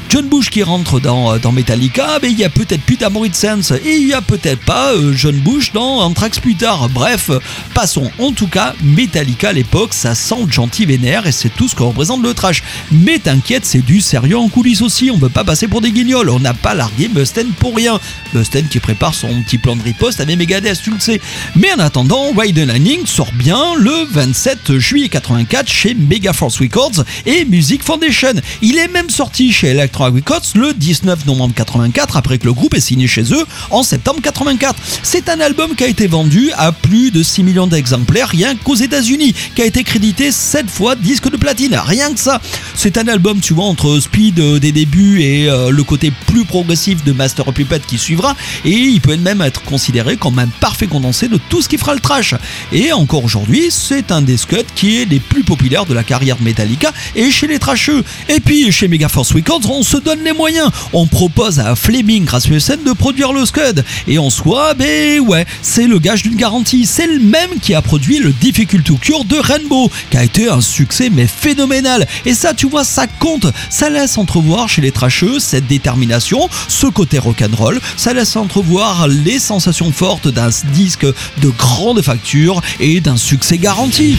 [0.10, 3.72] John Bush qui rentre dans, dans Metallica, mais il y a peut-être plus d'Amorid Sense
[3.86, 6.90] et il y a peut-être pas euh, John Bush dans Anthrax plus tard.
[6.90, 7.40] Bref, euh,
[7.76, 8.10] passons.
[8.18, 11.84] En tout cas, Metallica à l'époque, ça sent gentil vénère et c'est tout ce que
[11.84, 12.64] représente le trash.
[12.92, 15.12] Mais t'inquiète, c'est du sérieux en coulisses aussi.
[15.12, 16.30] On veut pas passer pour des guignols.
[16.32, 18.00] On n'a pas largué Mustaine pour rien.
[18.34, 21.22] Mustaine qui prépare son petit plan de riposte avec Megadeth, tu le sais.
[21.56, 27.46] Mais en attendant, Ride Lightning sort bien le 27 juillet 84 chez Megaforce Records et
[27.46, 28.34] Music Foundation.
[28.64, 32.74] Il est même sorti chez Electra Records le 19 novembre 84 après que le groupe
[32.74, 34.76] est signé chez eux en septembre 84.
[35.04, 38.76] C'est un album qui a été vendu à plus de 6 millions d'exemplaires rien qu'aux
[38.76, 42.40] États-Unis, qui a été crédité 7 fois disque de platine, rien que ça.
[42.76, 46.46] C'est un album, tu vois, entre speed euh, des débuts et euh, le côté plus
[46.46, 50.48] progressif de Master of Puppet qui suivra, et il peut même être considéré comme un
[50.48, 52.36] parfait condensé de tout ce qui fera le trash.
[52.72, 56.38] Et encore aujourd'hui, c'est un des scuds qui est les plus populaires de la carrière
[56.38, 58.04] de Metallica et chez les trasheux.
[58.30, 60.70] Et puis chez Megaforce Records, on se donne les moyens.
[60.94, 63.84] On propose à Fleming Rasmussen de produire le scud.
[64.08, 66.86] Et en soi, ben ouais, c'est le gage d'une garantie.
[66.86, 70.48] C'est le même qui a produit le Difficult to Cure de Rainbow, qui a été
[70.48, 72.08] un succès mais phénoménal.
[72.28, 73.48] Et ça, tu vois, ça compte.
[73.72, 77.82] Ça laisse entrevoir chez les trasheux cette détermination, ce côté rock'n'roll.
[77.98, 84.16] Ça laisse entrevoir les sensations fortes d'un disque de grande facture et d'un succès garanti.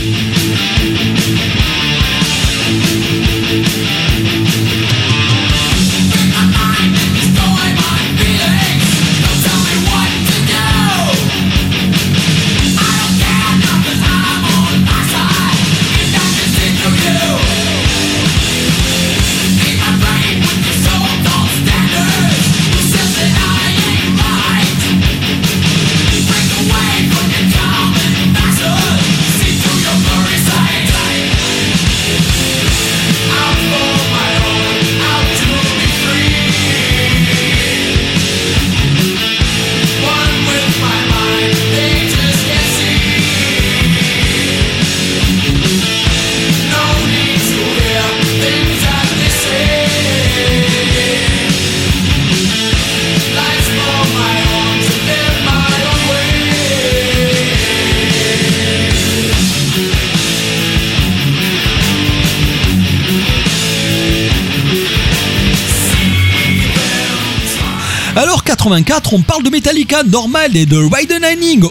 [68.71, 71.13] Alors 84, on parle de Metallica, normal, et de Ride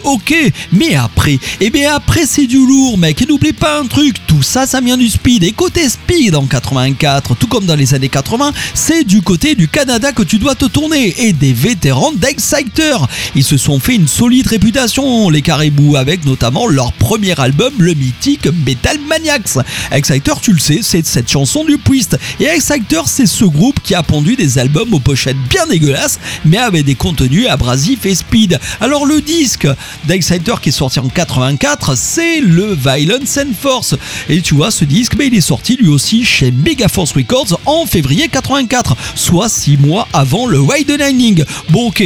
[0.04, 0.34] ok.
[0.72, 3.22] Mais après, eh bien après c'est du lourd, mec.
[3.22, 5.42] Et n'oublie pas un truc, tout ça, ça vient du speed.
[5.44, 9.66] Et côté speed en 84, tout comme dans les années 80, c'est du côté du
[9.66, 11.14] Canada que tu dois te tourner.
[11.24, 12.96] Et des vétérans d'Exciter.
[13.34, 17.94] Ils se sont fait une solide réputation, les caribous, avec notamment leur premier album, le
[17.94, 19.58] mythique Metal Maniacs.
[19.90, 22.18] Exciter, tu le sais, c'est cette chanson du Twist.
[22.40, 26.58] Et Exciter, c'est ce groupe qui a pondu des albums aux pochettes bien dégueulasses, mais
[26.58, 28.58] avec des contenus abrasifs et speed.
[28.80, 29.66] Alors le disque
[30.04, 33.94] d'Exciter qui est sorti en 84, c'est le Violence and Force.
[34.28, 37.86] Et tu vois, ce disque, mais il est sorti lui aussi chez Megaforce Records en
[37.86, 41.44] février 84, soit 6 mois avant le Widening.
[41.70, 42.02] Bon ok,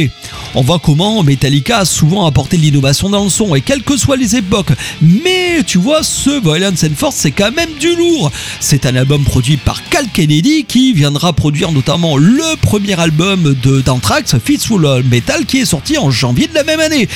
[0.53, 3.97] on voit comment Metallica a souvent apporté de l'innovation dans le son, et quelles que
[3.97, 4.71] soient les époques.
[5.01, 8.31] Mais tu vois, ce Violence and Force, c'est quand même du lourd.
[8.59, 14.35] C'est un album produit par Cal Kennedy qui viendra produire notamment le premier album d'Anthrax,
[14.43, 17.07] Fistful Metal, qui est sorti en janvier de la même année.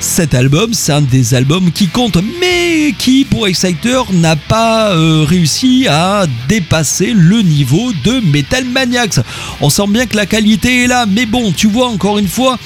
[0.00, 5.24] Cet album, c'est un des albums qui compte, mais qui, pour Exciter, n'a pas euh,
[5.26, 9.20] réussi à dépasser le niveau de Metal Maniacs.
[9.60, 12.58] On sent bien que la qualité est là, mais bon, tu vois, encore une fois.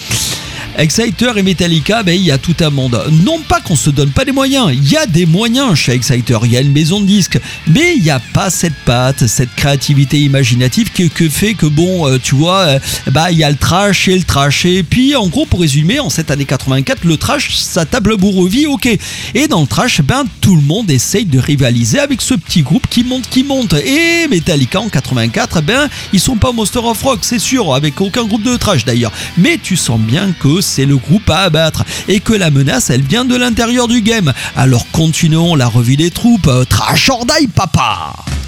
[0.79, 3.03] Exciter et Metallica, ben, il y a tout un monde.
[3.25, 6.39] Non pas qu'on se donne pas les moyens, il y a des moyens chez Exciter,
[6.45, 9.53] il y a une maison de disques, mais il n'y a pas cette patte, cette
[9.57, 12.79] créativité imaginative que, que fait que bon, euh, tu vois, euh,
[13.11, 14.67] bah il y a le trash et le trash.
[14.67, 18.67] Et puis en gros, pour résumer, en cette année 84, le trash, ça table bourrevie,
[18.67, 18.87] ok.
[19.35, 22.87] Et dans le trash, ben tout le monde essaye de rivaliser avec ce petit groupe
[22.89, 23.75] qui monte, qui monte.
[23.75, 28.25] Et Metallica en 84, ben ils sont pas Monster of Rock, c'est sûr, avec aucun
[28.25, 29.13] groupe de trash d'ailleurs.
[29.37, 33.03] Mais tu sens bien que c'est le groupe à abattre et que la menace, elle
[33.03, 34.33] vient de l'intérieur du game.
[34.57, 36.51] Alors continuons la revue des troupes.
[36.69, 37.11] Trash
[37.55, 38.13] papa!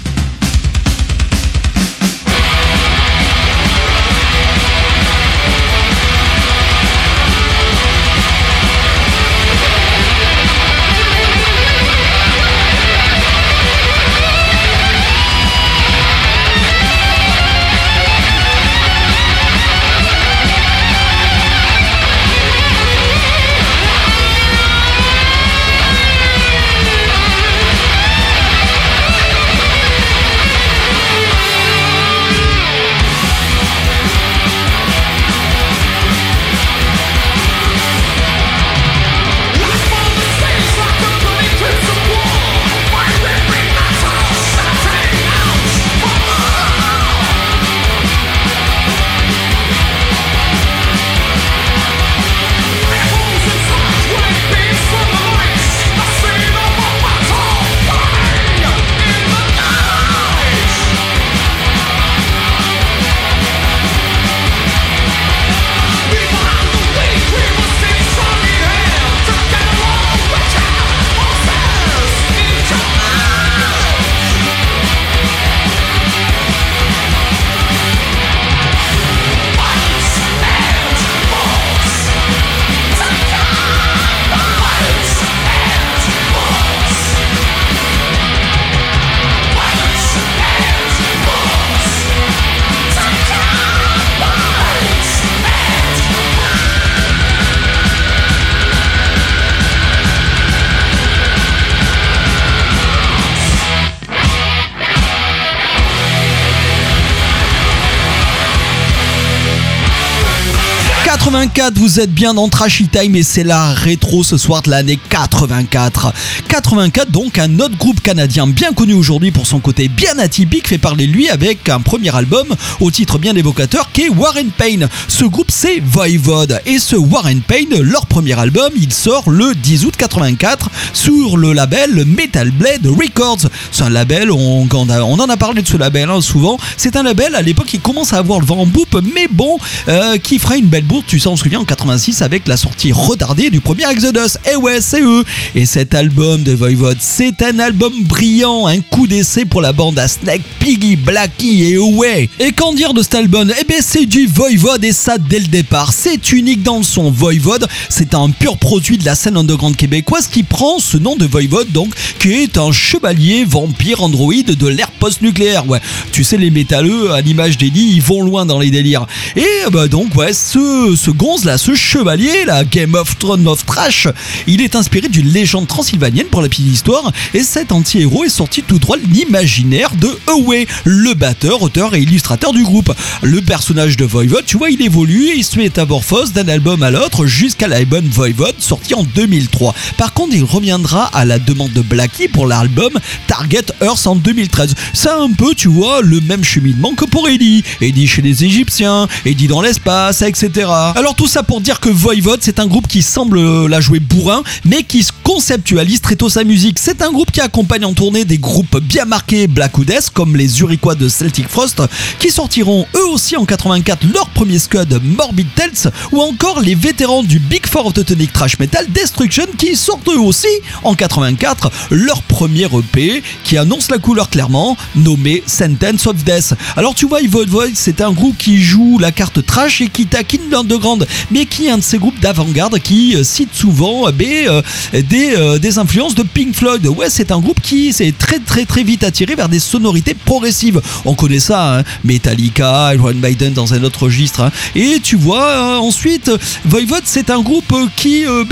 [111.53, 114.97] 84, vous êtes bien dans Trashy Time et c'est la rétro ce soir de l'année
[115.09, 116.13] 84.
[116.47, 120.77] 84, donc un autre groupe canadien bien connu aujourd'hui pour son côté bien atypique, fait
[120.77, 122.47] parler lui avec un premier album
[122.79, 124.87] au titre bien évocateur qui est Warren Payne.
[125.09, 129.85] Ce groupe c'est Voivode et ce Warren Payne, leur premier album, il sort le 10
[129.85, 133.49] août 84 sur le label Metal Blade Records.
[133.71, 137.35] C'est un label, on, en a parlé de ce label hein, souvent, c'est un label
[137.35, 139.57] à l'époque qui commence à avoir le vent en poupe, mais bon,
[139.89, 143.49] euh, qui fera une belle bourre, tu s'en souvient en 86 avec la sortie retardée
[143.49, 144.37] du premier Exodus.
[144.51, 145.23] Et ouais, c'est eux.
[145.55, 149.97] Et cet album de Voivod, c'est un album brillant, un coup d'essai pour la bande
[149.97, 152.29] à Snake, Piggy, Blackie et Away.
[152.39, 153.51] Et qu'en dire de cet album?
[153.59, 155.93] Eh bien, c'est du Voivod et ça dès le départ.
[155.93, 157.09] C'est unique dans le son.
[157.09, 161.25] Voivod, c'est un pur produit de la scène underground québécoise qui prend ce nom de
[161.25, 165.67] Voivod, donc, qui est un chevalier vampire androïde de l'ère post-nucléaire.
[165.67, 165.81] Ouais,
[166.11, 169.07] tu sais, les métalleux, à l'image d'Eddie, ils vont loin dans les délires.
[169.35, 171.09] Et bah, donc, ouais, ce, ce
[171.39, 174.07] là, ce chevalier, la Game of Thrones of Trash,
[174.47, 178.63] il est inspiré d'une légende transylvanienne pour la petite histoire, et cet anti-héros est sorti
[178.63, 182.93] tout droit l'imaginaire de Away, le batteur, auteur et illustrateur du groupe.
[183.21, 186.91] Le personnage de Voivod, tu vois, il évolue et il se métamorphose d'un album à
[186.91, 189.73] l'autre jusqu'à l'album Voivod sorti en 2003.
[189.97, 192.91] Par contre, il reviendra à la demande de Blackie pour l'album
[193.27, 194.75] Target Earth en 2013.
[194.93, 197.63] C'est un peu, tu vois, le même cheminement que pour Eddie.
[197.79, 200.67] Eddie chez les Égyptiens, Eddie dans l'espace, etc.
[200.95, 203.99] Alors tout ça pour dire que Voivode, c'est un groupe qui semble euh, la jouer
[203.99, 206.79] bourrin, mais qui se conceptualise très tôt sa musique.
[206.79, 209.73] C'est un groupe qui accompagne en tournée des groupes bien marqués Black
[210.15, 211.83] comme les Zurichois de Celtic Frost,
[212.19, 217.21] qui sortiront eux aussi en 84 leur premier scud Morbid Tales, ou encore les vétérans
[217.21, 217.93] du Big Four of
[218.33, 220.47] Trash Metal Destruction, qui sortent eux aussi
[220.81, 226.55] en 84 leur premier EP, qui annonce la couleur clairement, nommé Sentence of Death.
[226.75, 230.07] Alors tu vois, Evil Void, c'est un groupe qui joue la carte trash et qui
[230.07, 234.11] taquine l'underground, mais qui est un de ces groupes d'avant-garde qui euh, cite souvent euh,
[234.11, 234.61] ben, euh,
[234.93, 236.85] des, euh, des influences de Pink Floyd.
[236.87, 240.81] Ouais, c'est un groupe qui s'est très très très vite attiré vers des sonorités progressives.
[241.05, 244.41] On connaît ça, hein, Metallica, Iron Maiden dans un autre registre.
[244.41, 244.51] hein.
[244.75, 246.31] Et tu vois, euh, ensuite,
[246.65, 248.43] Voivode, c'est un groupe euh, qui, euh,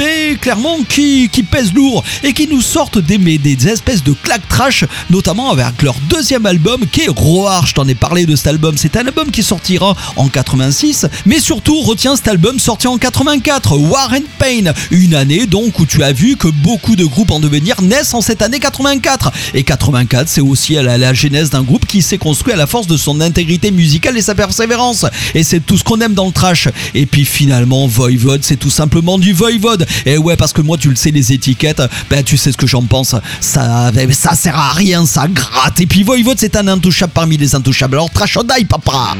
[0.42, 4.48] clairement, qui, qui pèse lourd et qui nous sortent des, mais des espèces de claques
[4.50, 7.66] trash, notamment avec leur deuxième album qui est Roar.
[7.68, 8.76] Je t'en ai parlé de cet album.
[8.78, 13.78] C'est un album qui sortira en 86, mais surtout, retiens cet album sorti en 84,
[13.78, 14.72] War and Pain.
[14.92, 18.22] Une année donc où tu as vu que beaucoup de groupes en devenir naissent en
[18.22, 19.32] cette année 84.
[19.54, 22.98] Et 84, c'est aussi la, genèse d'un groupe qui s'est construit à la force de
[22.98, 25.06] son intégrité musicale et sa persévérance.
[25.36, 26.70] Et c'est tout ce qu'on aime dans le trash.
[26.96, 29.86] Et puis finalement, Voivode, c'est tout simplement du Voivode.
[30.06, 32.68] Et ouais, parce que moi, tu le sais, les étiquettes, ben tu sais ce que
[32.68, 33.16] j'en pense.
[33.42, 35.80] Ça, ben, ça sert à rien, ça gratte.
[35.82, 37.96] Et puis Voivode, c'est un intouchable parmi les intouchables.
[37.96, 39.16] Alors trash or die, papa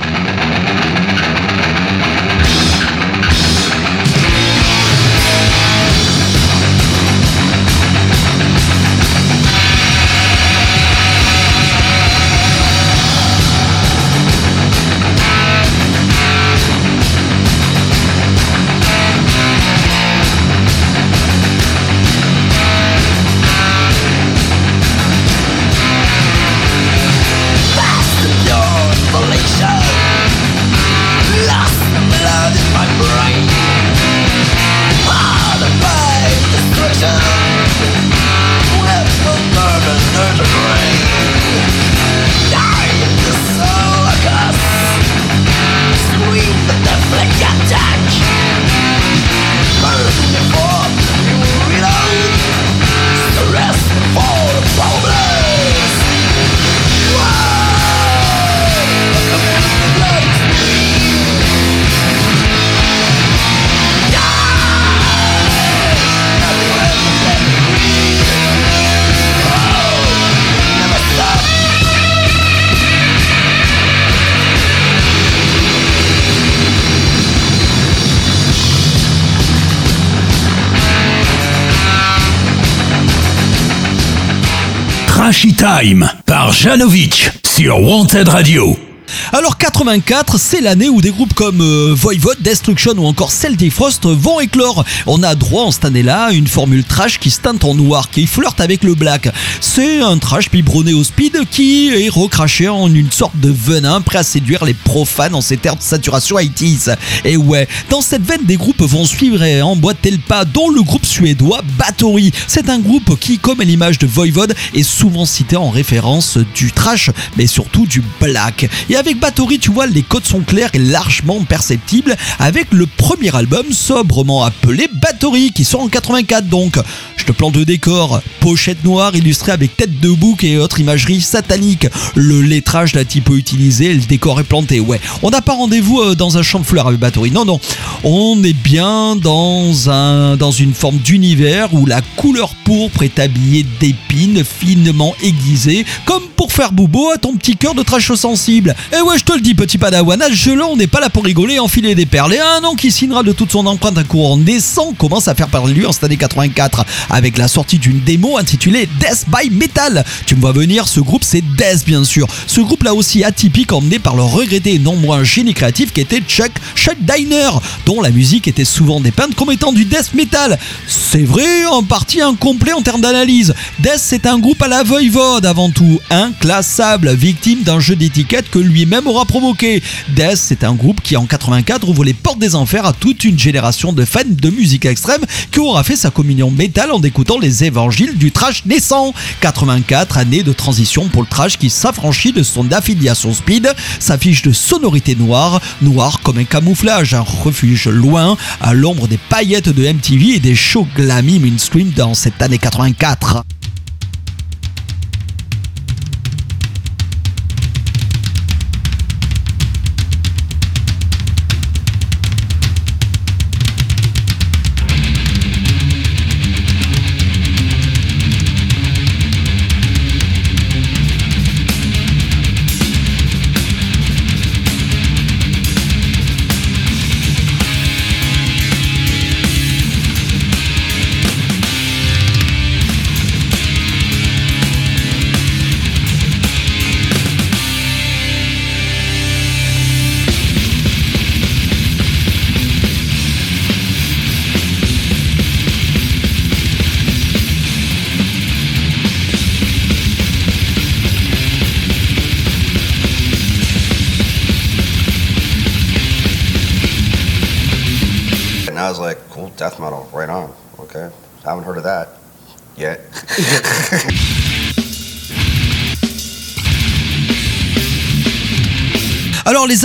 [85.48, 88.89] Time par Janovic sur Wanted Radio.
[89.34, 94.06] Alors 84, c'est l'année où des groupes comme euh, Voivode, Destruction ou encore Celtic Frost
[94.06, 94.84] vont éclore.
[95.06, 98.10] On a droit en cette année-là à une formule trash qui se teinte en noir,
[98.10, 99.30] qui flirte avec le black.
[99.62, 104.20] C'est un trash biberonné au speed qui est recraché en une sorte de venin prêt
[104.20, 106.96] à séduire les profanes en ces terres de saturation 80s.
[107.26, 110.82] Et ouais, dans cette veine, des groupes vont suivre et emboîter le pas, dont le
[110.82, 112.32] groupe suédois Bathory.
[112.48, 117.12] C'est un groupe qui, comme l'image de Voivode, est souvent cité en référence du trash,
[117.38, 118.70] mais surtout du black.
[119.16, 124.44] Bathory, tu vois, les codes sont clairs et largement perceptibles avec le premier album sobrement
[124.44, 126.78] appelé Bathory qui sort en 84 donc.
[127.18, 131.22] Je te plante le décor, pochette noire illustrée avec tête de bouc et autres imagerie
[131.22, 131.88] satanique.
[132.16, 134.80] Le lettrage la typo utilisé, le décor est planté.
[134.80, 137.32] Ouais, on n'a pas rendez-vous euh, dans un champ de fleurs avec Bathory.
[137.32, 137.60] Non, non,
[138.04, 143.66] on est bien dans, un, dans une forme d'univers où la couleur pourpre est habillée
[143.80, 148.76] d'épines finement aiguisées, comme pour faire bobo à ton petit cœur de trash sensible.
[149.02, 150.28] Ouais, je te le dis, petit padawan, à
[150.70, 152.34] on n'est pas là pour rigoler et enfiler des perles.
[152.34, 155.48] Et un an qui signera de toute son empreinte un courant naissant commence à faire
[155.48, 159.50] parler de lui en cette année 84, avec la sortie d'une démo intitulée Death by
[159.52, 160.04] Metal.
[160.26, 162.28] Tu me vois venir, ce groupe c'est Death bien sûr.
[162.48, 166.02] Ce groupe là aussi atypique emmené par le regretté et non moins génie créatif qui
[166.02, 167.50] était Chuck Chuck Diner,
[167.86, 170.58] dont la musique était souvent dépeinte comme étant du death metal.
[170.88, 173.54] C'est vrai, en partie incomplet en termes d'analyse.
[173.80, 178.60] Death c'est un groupe à la voivode avant tout, inclassable, victime d'un jeu d'étiquette que
[178.90, 179.84] lui-même aura provoqué.
[180.16, 183.38] Death c'est un groupe qui en 84 ouvre les portes des enfers à toute une
[183.38, 185.22] génération de fans de musique extrême
[185.52, 189.14] qui aura fait sa communion métal en écoutant les évangiles du trash naissant.
[189.42, 194.52] 84, année de transition pour le trash qui s'affranchit de son affiliation speed, s'affiche de
[194.52, 200.36] sonorité noire, noire comme un camouflage, un refuge loin à l'ombre des paillettes de MTV
[200.36, 203.44] et des shows glammy mainstream dans cette année 84.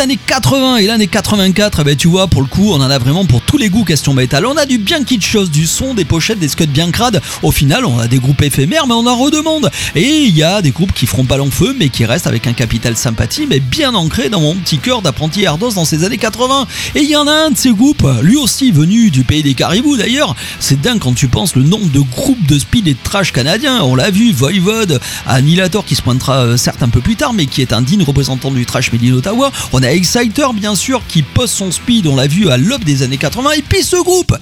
[0.01, 2.99] Années 80 et l'année 84, eh ben, tu vois, pour le coup, on en a
[2.99, 4.47] vraiment pour tous les goûts question métal.
[4.47, 7.21] On a du bien kitschos, du son, des pochettes, des scuds bien crades.
[7.43, 9.71] Au final, on a des groupes éphémères, mais on en redemande.
[9.95, 12.47] Et il y a des groupes qui feront pas long feu, mais qui restent avec
[12.47, 16.19] un capital sympathie, mais bien ancré dans mon petit cœur d'apprenti Ardos dans ces années
[16.19, 16.67] 80.
[16.95, 19.55] Et il y en a un de ces groupes, lui aussi venu du pays des
[19.55, 20.35] caribous d'ailleurs.
[20.61, 23.83] C'est dingue quand tu penses le nombre de groupes de speed et de trash canadiens.
[23.83, 27.47] On l'a vu, Voivode, Annihilator qui se pointera euh, certes un peu plus tard, mais
[27.47, 29.53] qui est un digne représentant du trash made in Ottawa.
[29.73, 33.17] On Exciter, bien sûr, qui pose son speed, on l'a vu à l'aube des années
[33.17, 33.51] 80.
[33.57, 34.37] Et puis ce groupe,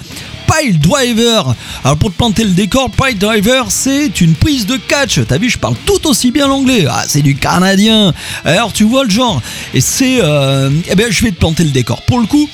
[0.46, 1.54] Pile Driver.
[1.84, 5.20] Alors pour te planter le décor, Pile Driver, c'est une prise de catch.
[5.26, 6.86] T'as vu, je parle tout aussi bien l'anglais.
[6.88, 8.12] Ah, c'est du canadien.
[8.44, 9.40] Alors tu vois le genre.
[9.74, 10.18] Et c'est...
[10.22, 12.02] euh, eh bien, je vais te planter le décor.
[12.02, 12.48] Pour le coup...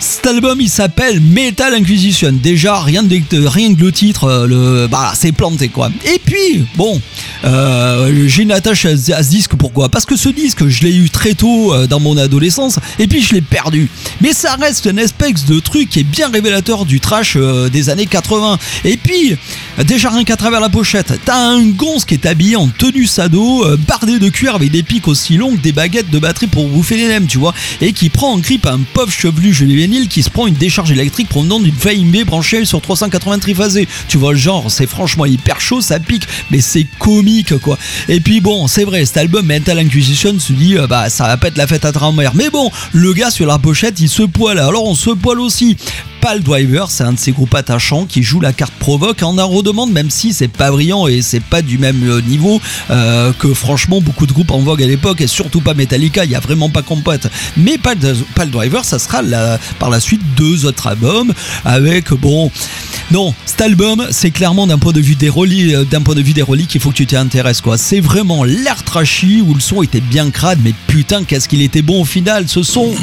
[0.00, 2.32] Cet album il s'appelle Metal Inquisition.
[2.32, 5.90] Déjà rien de rien que le titre, euh, le bah c'est planté quoi.
[6.06, 6.98] Et puis bon,
[7.44, 9.90] euh, j'ai une attache à, ce disque pourquoi?
[9.90, 13.20] Parce que ce disque je l'ai eu très tôt euh, dans mon adolescence et puis
[13.20, 13.90] je l'ai perdu.
[14.22, 17.36] Mais ça reste une espèce de truc qui est bien révélateur du trash
[17.70, 18.58] des années 80.
[18.86, 19.36] Et puis
[19.84, 23.66] déjà rien qu'à travers la pochette, t'as un gonze qui est habillé en tenue sado,
[23.86, 26.96] bardé de cuir avec des pics aussi longs que des baguettes de batterie pour bouffer
[26.96, 30.30] les nems, tu vois, et qui prend en grippe un pauvre chevelu juvénile qui se
[30.30, 33.88] prend une décharge électrique provenant d'une VMB branchée sur 380 triphasés.
[34.08, 37.78] Tu vois le genre, c'est franchement hyper chaud, ça pique, mais c'est comique quoi.
[38.08, 41.36] Et puis bon, c'est vrai, cet album Mental Inquisition se dit, euh, bah ça va
[41.36, 42.34] pas être la fête à travers.
[42.34, 44.58] Mais bon, le gars sur la pochette, il se poile.
[44.58, 45.76] Alors on se poile aussi.
[46.20, 49.48] Pal Driver, c'est un de ces groupes attachants qui joue la carte provoque en en
[49.48, 52.60] redemande, même si c'est pas brillant et c'est pas du même euh, niveau
[52.90, 56.30] euh, que franchement beaucoup de groupes en vogue à l'époque et surtout pas Metallica, il
[56.30, 57.26] y a vraiment pas compote.
[57.56, 57.98] Mais Pal,
[58.50, 59.22] Driver, ça sera
[59.78, 61.32] par la suite deux autres albums
[61.64, 62.50] avec bon.
[63.10, 66.22] Non, cet album, c'est clairement d'un point de vue des reliques, euh, d'un point de
[66.22, 67.78] vue des reliques, il faut que tu t'y intéresses quoi.
[67.78, 71.82] C'est vraiment l'air trashy où le son était bien crade, mais putain qu'est-ce qu'il était
[71.82, 72.94] bon au final, ce son.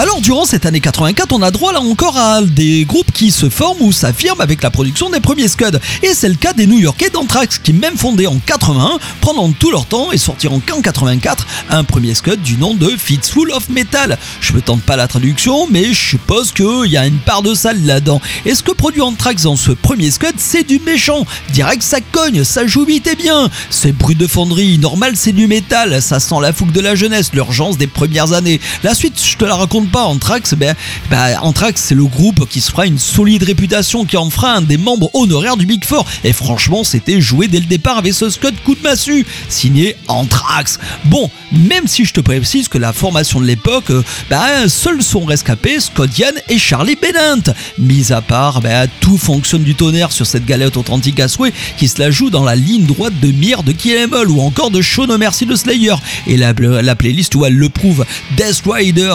[0.00, 3.50] Alors durant cette année 84, on a droit là encore à des groupes qui se
[3.50, 5.78] forment ou s'affirment avec la production des premiers scuds.
[6.02, 9.84] Et c'est le cas des New-Yorkais d'Anthrax qui même fondés en 81, prendront tout leur
[9.84, 14.16] temps et sortiront qu'en 84 un premier scud du nom de Full of Metal.
[14.40, 17.52] Je me tente pas la traduction, mais je suppose qu'il y a une part de
[17.52, 18.22] sale là-dedans.
[18.46, 21.26] Et ce que produit Anthrax dans ce premier scud, c'est du méchant.
[21.50, 23.50] Direct ça cogne, ça joue vite et bien.
[23.68, 27.34] C'est brut de fonderie, normal c'est du métal, ça sent la fougue de la jeunesse,
[27.34, 28.62] l'urgence des premières années.
[28.82, 30.74] La suite, je te la raconte pas, Anthrax, ben,
[31.10, 34.62] ben, Anthrax, c'est le groupe qui se fera une solide réputation, qui en fera un
[34.62, 36.06] des membres honoraires du Big Four.
[36.24, 40.78] Et franchement, c'était joué dès le départ avec ce Scott coup de massue, signé Anthrax.
[41.04, 45.24] Bon, même si je te précise que la formation de l'époque, euh, ben, seuls sont
[45.24, 47.50] rescapés Scott Yann et Charlie Bennett.
[47.78, 51.88] Mis à part, ben, tout fonctionne du tonnerre sur cette galette authentique à souhait qui
[51.88, 53.90] se la joue dans la ligne droite de Mire de Kill
[54.28, 55.94] ou encore de Shaun Mercy de Slayer.
[56.26, 58.04] Et la, la playlist où elle le prouve,
[58.36, 59.14] Death Rider,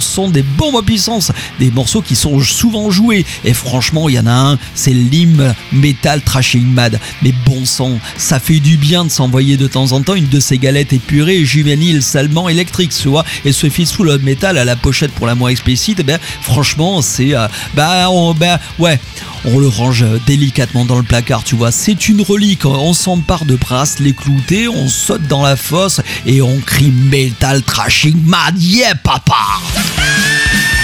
[0.00, 3.24] Sont des bombes à puissance, des morceaux qui sont souvent joués.
[3.44, 7.00] Et franchement, il y en a un, c'est l'hymne Metal Trashing Mad.
[7.22, 10.40] Mais bon sang, ça fait du bien de s'envoyer de temps en temps une de
[10.40, 13.24] ces galettes épurées, juvéniles, salement électriques, tu vois.
[13.44, 17.02] Et ce Fistful of Metal à la pochette pour la moins explicite, eh ben, franchement,
[17.02, 17.34] c'est.
[17.34, 19.00] euh, bah, bah, ouais,
[19.44, 21.72] on le range délicatement dans le placard, tu vois.
[21.72, 22.64] C'est une relique.
[22.64, 27.62] On s'empare de brasse, les cloutés, on saute dans la fosse et on crie Metal
[27.62, 28.60] Trashing Mad.
[28.60, 29.47] Yeah, papa!
[29.48, 29.62] ジャン
[29.96, 30.77] プ!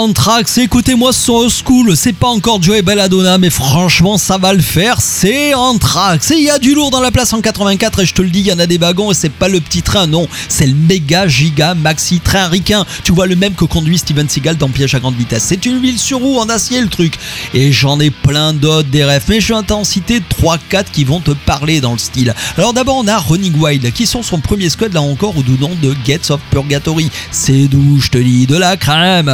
[0.00, 4.98] Anthrax, écoutez-moi son school, c'est pas encore Joey Belladonna, mais franchement, ça va le faire,
[4.98, 6.30] c'est Anthrax.
[6.30, 8.30] Et il y a du lourd dans la place en 84, et je te le
[8.30, 10.66] dis, il y en a des wagons, et c'est pas le petit train, non, c'est
[10.66, 12.86] le méga giga maxi train ricain.
[13.04, 15.44] Tu vois, le même que conduit Steven Seagal dans Piège à grande vitesse.
[15.46, 17.18] C'est une ville sur roue en acier, le truc.
[17.52, 21.20] Et j'en ai plein d'autres des refs, mais je vais t'en citer 3-4 qui vont
[21.20, 22.34] te parler dans le style.
[22.56, 25.58] Alors d'abord, on a Running Wild, qui sont son premier squad, là encore, au doux
[25.58, 27.10] nom de Gates of Purgatory.
[27.30, 29.28] C'est d'où, je te dis, de la crème.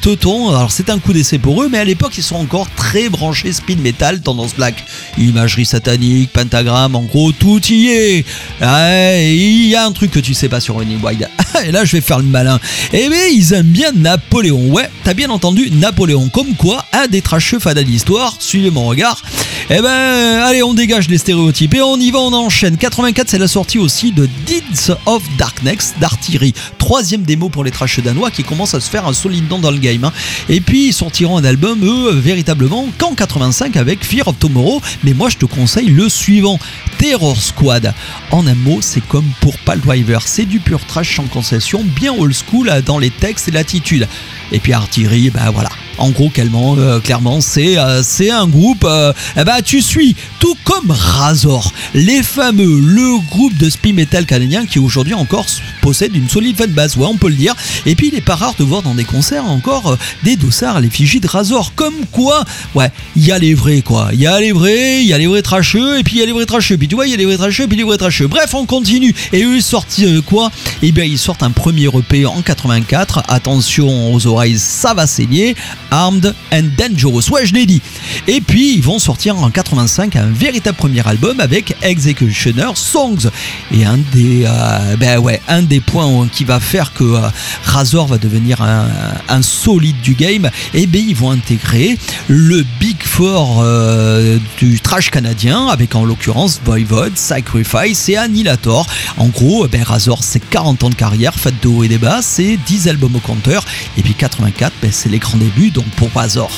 [0.00, 3.08] Teutons, alors c'est un coup d'essai pour eux, mais à l'époque, ils sont encore très
[3.08, 4.84] branchés speed metal, tendance black.
[5.18, 8.24] Imagerie satanique, pentagramme, en gros, tout y est.
[8.60, 11.28] Il y a un truc que tu sais pas sur Running Wild.
[11.64, 12.58] Et là, je vais faire le malin.
[12.92, 14.68] Eh bien, ils aiment bien Napoléon.
[14.70, 16.28] Ouais, t'as bien entendu Napoléon.
[16.28, 19.22] Comme quoi, un des tracheux fada de l'histoire, suivez mon regard.
[19.70, 22.76] Eh ben, allez, on dégage les stéréotypes et on y va, on enchaîne.
[22.76, 26.54] 84, c'est la sortie aussi de Deeds of Darkness d'Artillery.
[26.78, 29.70] Troisième démo pour les trasheux danois qui commencent à se faire un solide nom dans
[29.80, 30.04] game.
[30.04, 30.12] hein.
[30.48, 34.80] Et puis, ils sortiront un album, eux, véritablement, qu'en 85 avec Fear of Tomorrow.
[35.02, 36.58] Mais moi, je te conseille le suivant,
[36.98, 37.92] Terror Squad.
[38.30, 40.22] En un mot, c'est comme pour Pal Driver.
[40.26, 44.08] C'est du pur trash sans concession, bien old school dans les textes et l'attitude.
[44.52, 45.70] Et puis Artillery, ben voilà.
[45.98, 48.84] En gros, euh, clairement c'est euh, c'est un groupe.
[48.84, 54.26] euh, eh ben, tu suis tout comme Razor, les fameux, le groupe de speed metal
[54.26, 55.46] canadien qui aujourd'hui encore
[55.80, 57.54] possède une solide fan base, ouais, on peut le dire.
[57.86, 60.80] Et puis, il est pas rare de voir dans des concerts encore des dossards à
[60.80, 61.72] l'effigie de Razor.
[61.74, 64.10] Comme quoi, ouais, il y a les vrais, quoi.
[64.12, 66.22] Il y a les vrais, il y a les vrais tracheux, et puis il y
[66.22, 66.76] a les vrais tracheux.
[66.76, 68.26] Puis tu vois, il y a les vrais tracheux, puis les vrais tracheux.
[68.26, 69.14] Bref, on continue.
[69.32, 70.50] Et eux, ils sortent quoi?
[70.82, 73.22] Eh bien, ils sortent un premier EP en 84.
[73.28, 75.54] Attention aux oreilles, ça va saigner.
[75.94, 77.30] Armed and Dangerous.
[77.30, 77.80] Ouais, je l'ai dit.
[78.26, 83.30] Et puis, ils vont sortir en 85 un véritable premier album avec Executioner Songs.
[83.72, 87.28] Et un des, euh, ben ouais, un des points qui va faire que euh,
[87.62, 93.60] Razor va devenir un, solide du game, et ben ils vont intégrer le Big Four
[93.62, 98.86] euh, du trash canadien, avec en l'occurrence Voivod, Sacrifice et Annihilator.
[99.16, 102.20] En gros, ben Razor, c'est 40 ans de carrière, faite de haut et des bas,
[102.22, 103.64] c'est 10 albums au compteur,
[103.98, 106.50] et puis 84, ben, c'est les grands débuts, donc pour Razor.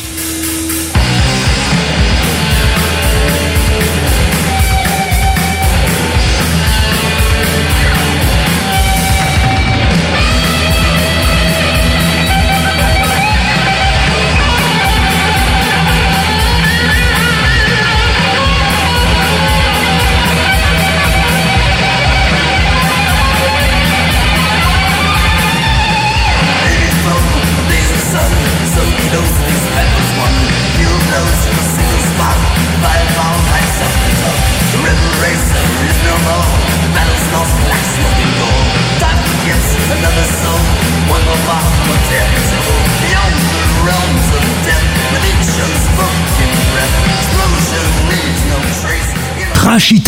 [49.76, 50.02] Trashy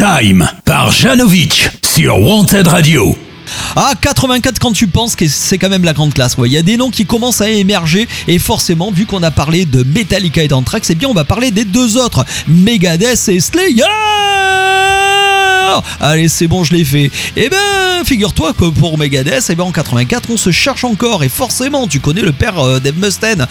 [0.65, 3.15] par Janovic sur Wanted Radio.
[3.77, 6.37] Ah, 84 quand tu penses que c'est quand même la grande classe.
[6.37, 6.49] quoi.
[6.49, 9.67] Il y a des noms qui commencent à émerger et forcément, vu qu'on a parlé
[9.67, 13.83] de Metallica et d'Anthrax, eh bien on va parler des deux autres, Megadeth et Slayer
[16.01, 17.11] Allez, c'est bon, je l'ai fait.
[17.37, 21.25] Eh ben, figure-toi que pour Megadeth, eh ben, en 84, on se cherche encore.
[21.25, 23.47] Et forcément, tu connais le père euh, Dave Mustaine.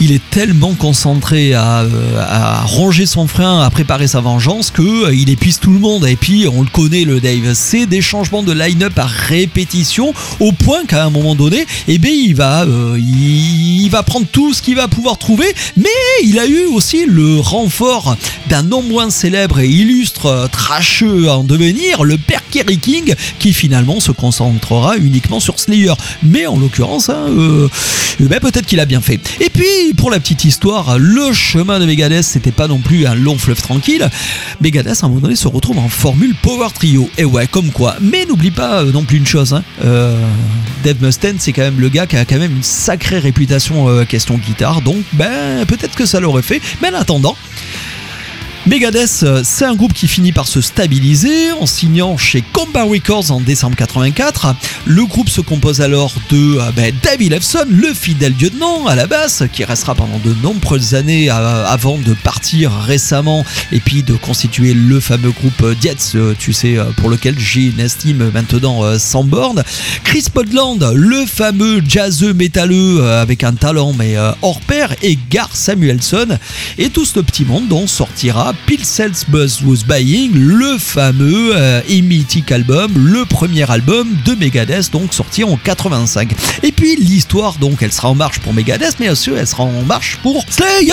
[0.00, 5.06] Il est tellement concentré à, euh, à ronger son frein, à préparer sa vengeance, que
[5.06, 6.06] euh, il épuise tout le monde.
[6.06, 7.52] Et puis, on le connaît, le Dave.
[7.54, 12.12] C'est des changements de line-up à répétition, au point qu'à un moment donné, eh ben,
[12.12, 15.46] il va, euh, il, va prendre tout ce qu'il va pouvoir trouver.
[15.76, 15.88] Mais
[16.22, 18.16] il a eu aussi le renfort
[18.48, 23.52] d'un non moins célèbre et illustre euh, trasheux en devenir, le père Kerry King, qui
[23.52, 25.94] finalement se concentrera uniquement sur Slayer.
[26.22, 27.68] Mais en l'occurrence, hein, euh,
[28.20, 29.20] eh ben, peut-être qu'il a bien fait.
[29.40, 33.14] Et puis, pour la petite histoire, le chemin de Megadeth, c'était pas non plus un
[33.14, 34.08] long fleuve tranquille.
[34.60, 37.08] Megadeth, à un moment donné, se retrouve en formule Power Trio.
[37.18, 37.96] Et ouais, comme quoi.
[38.00, 40.18] Mais n'oublie pas euh, non plus une chose, hein, euh,
[40.82, 44.04] Dave Mustaine, c'est quand même le gars qui a quand même une sacrée réputation euh,
[44.04, 44.80] question guitare.
[44.82, 46.60] Donc, ben, peut-être que ça l'aurait fait.
[46.80, 47.36] Mais en attendant,
[48.66, 53.30] Megadeth, euh, c'est un groupe qui finit par se stabiliser en signant chez Combat Records
[53.30, 54.54] en décembre 84.
[54.86, 59.06] Le groupe se compose alors de euh, ben, David Ellefson, le fidèle lieutenant à la
[59.06, 64.14] basse, qui restera pendant de nombreuses années euh, avant de partir récemment et puis de
[64.14, 69.62] constituer le fameux groupe Dietz, tu sais, pour lequel j'ai une estime maintenant sans borne.
[70.04, 76.38] Chris Podland, le fameux jazzeux métalleux avec un talent mais hors pair, et Gar Samuelson,
[76.78, 81.80] et tout ce petit monde dont sortira Pill Sells Buzz Was Buying, le fameux euh,
[81.88, 86.32] et mythique album, le premier album de Megadeth, donc sorti en 85.
[86.62, 89.82] Et puis l'histoire, donc, elle sera en marche pour Megadeth, mais aussi elle sera en
[89.82, 90.92] marche pour Slayer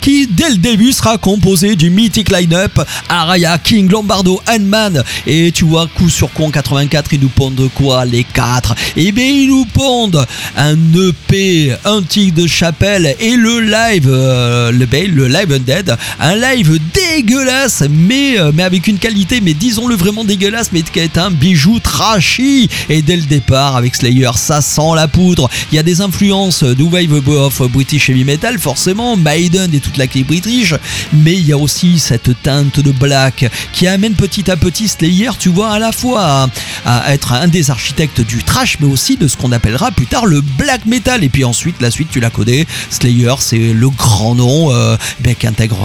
[0.00, 5.64] qui dès le début sera composé du mythique line-up Araya, King, Lombardo, Handman et tu
[5.64, 8.74] vois coup sur coup en 84 ils nous pondent quoi les quatre?
[8.96, 10.24] Et bien ils nous pondent
[10.56, 15.91] un EP, un tic de chapelle et le live, euh, le, ben, le live Undead,
[16.20, 20.98] un live dégueulasse mais, euh, mais avec une qualité mais disons-le vraiment dégueulasse mais qui
[20.98, 22.68] est un bijou trashy.
[22.88, 25.48] Et dès le départ avec Slayer ça sent la poudre.
[25.70, 29.96] Il y a des influences du wave of British heavy metal forcément Maiden et toute
[29.96, 30.74] la clique british.
[31.12, 35.30] Mais il y a aussi cette teinte de black qui amène petit à petit Slayer
[35.38, 36.48] tu vois à la fois
[36.84, 40.26] à, être un des architectes du trash mais aussi de ce qu'on appellera plus tard
[40.26, 41.24] le black metal.
[41.24, 42.66] Et puis ensuite la suite tu la connais.
[42.90, 45.34] Slayer c'est le grand nom euh, ben,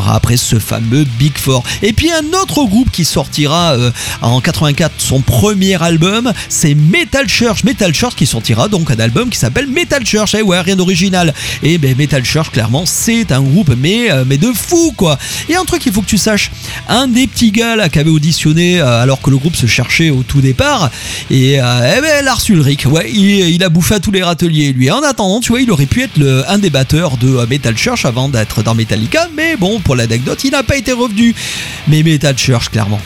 [0.05, 1.63] après ce fameux Big Four.
[1.81, 3.91] Et puis un autre groupe qui sortira euh,
[4.21, 7.63] en 84 son premier album c'est Metal Church.
[7.63, 10.35] Metal Church qui sortira donc un album qui s'appelle Metal Church.
[10.35, 11.33] Et ouais rien d'original.
[11.63, 15.17] Et ben Metal Church clairement c'est un groupe mais, euh, mais de fou quoi.
[15.49, 16.51] Et un truc il faut que tu saches
[16.87, 20.09] un des petits gars là qui avait auditionné euh, alors que le groupe se cherchait
[20.09, 20.89] au tout départ
[21.31, 24.91] et eh ben Lars ouais il, a bouffé à tous les râteliers lui.
[24.91, 28.05] En attendant tu vois il aurait pu être le, un des batteurs de Metal Church
[28.05, 31.33] avant d'être dans Metallica mais bon l'anecdote il n'a pas été revenu
[31.87, 33.01] mais Metal Church clairement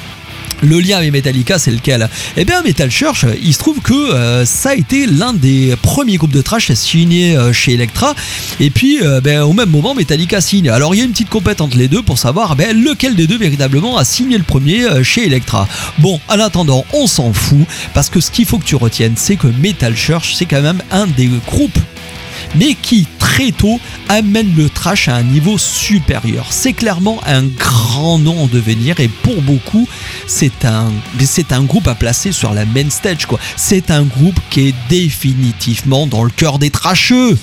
[0.62, 2.08] le lien avec Metallica, c'est lequel?
[2.38, 6.18] Eh bien, Metal Church, il se trouve que euh, ça a été l'un des premiers
[6.18, 8.14] groupes de trash à signer euh, chez Elektra.
[8.60, 10.70] Et puis, euh, ben, au même moment, Metallica signe.
[10.70, 13.28] Alors, il y a une petite compète entre les deux pour savoir ben, lequel des
[13.28, 15.68] deux véritablement a signé le premier euh, chez Elektra.
[15.98, 19.36] Bon, en attendant, on s'en fout parce que ce qu'il faut que tu retiennes, c'est
[19.36, 21.80] que Metal Church, c'est quand même un des groupes
[22.56, 23.80] mais qui très tôt
[24.10, 26.48] amène le trash à un niveau supérieur.
[26.52, 29.88] C'est clairement un grand nom en devenir et pour beaucoup,
[30.28, 30.92] c'est un,
[31.52, 33.28] un groupe à placer sur la main stage.
[33.56, 37.38] C'est un groupe qui est définitivement dans le cœur des trasheux.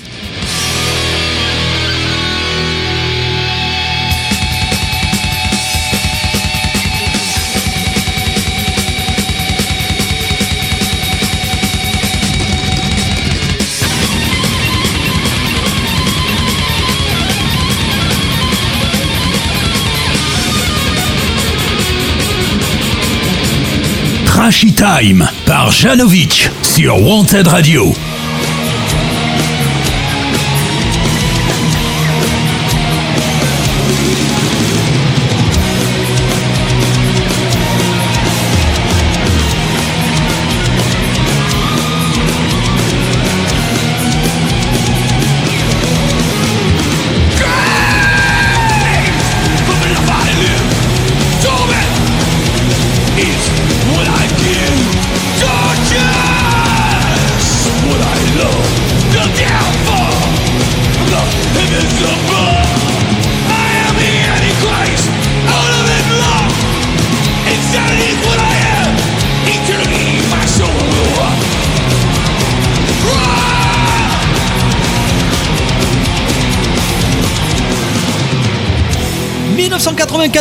[24.48, 27.92] Trashy Time par Janovic sur Wanted Radio.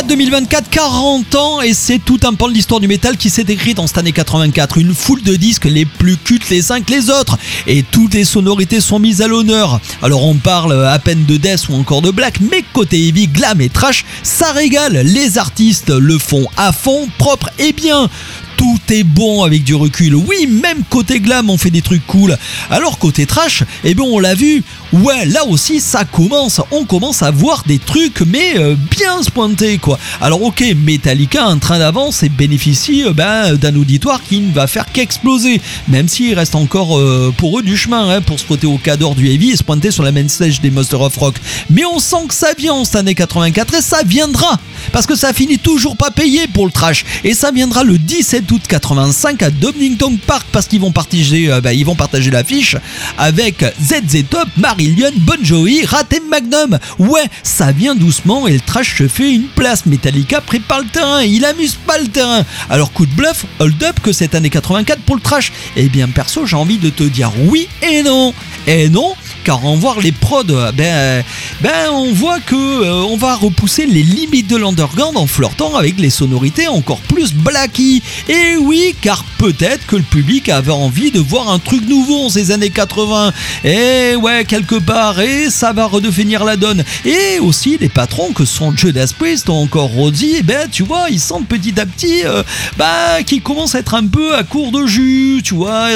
[0.08, 3.74] 1984-2024, 40 ans, et c'est tout un pan de l'histoire du métal qui s'est écrit
[3.74, 4.78] dans cette année 84.
[4.78, 7.36] Une foule de disques les plus cultes les uns que les autres,
[7.66, 9.80] et toutes les sonorités sont mises à l'honneur.
[10.00, 13.60] Alors on parle à peine de death ou encore de black, mais côté heavy, glam
[13.60, 15.02] et trash, ça régale.
[15.04, 18.08] Les artistes le font à fond, propre et bien.
[18.56, 20.16] Tout est bon avec du recul.
[20.16, 22.36] Oui, même côté glam, on fait des trucs cool.
[22.70, 24.64] Alors côté trash, eh bien on l'a vu.
[24.92, 26.62] Ouais, là aussi ça commence.
[26.70, 29.98] On commence à voir des trucs, mais euh, bien se pointer quoi.
[30.18, 34.66] Alors ok, Metallica un train d'avance et bénéficie euh, ben, d'un auditoire qui ne va
[34.66, 35.60] faire qu'exploser.
[35.88, 39.14] Même s'il reste encore euh, pour eux du chemin hein, pour se pointer au cadre
[39.14, 41.34] du heavy et se pointer sur la main stage des Monster of Rock.
[41.68, 44.58] Mais on sent que ça vient en cette année 84 et ça viendra.
[44.92, 47.04] Parce que ça finit toujours pas payé pour le trash.
[47.24, 51.84] Et ça viendra le 17 août 85 à Donington Park parce qu'ils vont partager, ils
[51.84, 52.76] vont partager l'affiche
[53.18, 54.48] avec ZZ Top,
[54.78, 56.78] Marillion, Bon Jovi, Rat et Magnum.
[57.00, 59.86] Ouais, ça vient doucement et le trash se fait une place.
[59.86, 62.44] Metallica prépare le terrain, il amuse pas le terrain.
[62.70, 65.52] Alors coup de bluff, hold up que cette année 84 pour le trash.
[65.74, 68.32] Eh bien perso, j'ai envie de te dire oui et non.
[68.68, 69.14] Et non,
[69.48, 71.24] car en voir les prods, ben,
[71.62, 75.98] ben on voit que euh, on va repousser les limites de l'underground en flirtant avec
[75.98, 78.02] les sonorités encore plus blacky.
[78.28, 82.28] Et oui, car peut-être que le public avait envie de voir un truc nouveau en
[82.28, 83.32] ces années 80.
[83.64, 86.84] Et ouais, quelque part, et ça va redevenir la donne.
[87.06, 91.06] Et aussi les patrons que sont Judas Priest ou encore Rosie, eh ben tu vois,
[91.08, 92.42] ils sentent petit à petit, euh,
[92.76, 95.88] bah, qu'ils commencent à être un peu à court de jus, tu vois,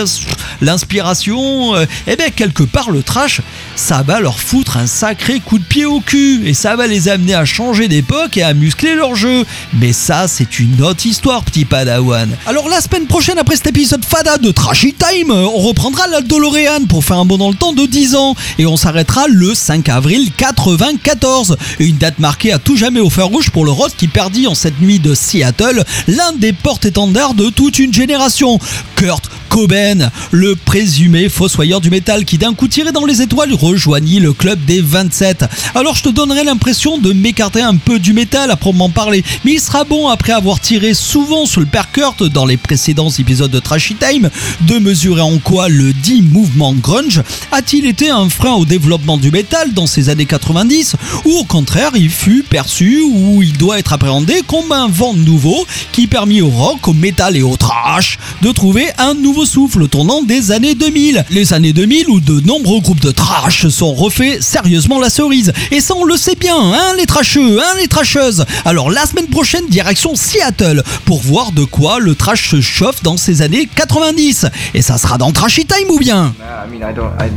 [0.62, 1.76] l'inspiration.
[1.76, 3.41] euh, eh ben quelque part le trash,
[3.76, 7.08] ça va leur foutre un sacré coup de pied au cul et ça va les
[7.08, 9.44] amener à changer d'époque et à muscler leur jeu.
[9.74, 12.28] Mais ça, c'est une autre histoire, petit padawan.
[12.46, 16.86] Alors la semaine prochaine, après cet épisode fada de Trashy Time, on reprendra la DeLorean
[16.88, 19.88] pour faire un bond dans le temps de 10 ans et on s'arrêtera le 5
[19.88, 21.56] avril 94.
[21.78, 24.54] Une date marquée à tout jamais au fer rouge pour le rock qui perdit en
[24.54, 28.58] cette nuit de Seattle l'un des porte-étendards de toute une génération.
[29.02, 34.20] Kurt Cobain, le présumé fossoyeur du métal qui d'un coup tiré dans les étoiles rejoignit
[34.20, 35.44] le club des 27.
[35.74, 39.54] Alors je te donnerai l'impression de m'écarter un peu du métal à proprement parler, mais
[39.54, 43.50] il sera bon après avoir tiré souvent sur le père Kurt dans les précédents épisodes
[43.50, 44.30] de Trashy Time
[44.60, 49.32] de mesurer en quoi le dit mouvement grunge a-t-il été un frein au développement du
[49.32, 50.94] métal dans ces années 90
[51.24, 55.66] ou au contraire il fut perçu ou il doit être appréhendé comme un vent nouveau
[55.90, 60.22] qui permit au rock, au métal et au trash de trouver un nouveau souffle tournant
[60.22, 61.24] des années 2000.
[61.30, 65.52] Les années 2000 où de nombreux groupes de trash sont refait sérieusement la cerise.
[65.70, 68.44] Et ça on le sait bien, hein les trasheux, hein les trasheuses.
[68.64, 73.16] Alors la semaine prochaine direction Seattle pour voir de quoi le trash se chauffe dans
[73.16, 74.46] ces années 90.
[74.74, 76.34] Et ça sera dans Trashy Time ou bien?
[76.40, 77.12] I mean, I don't.
[77.18, 77.28] I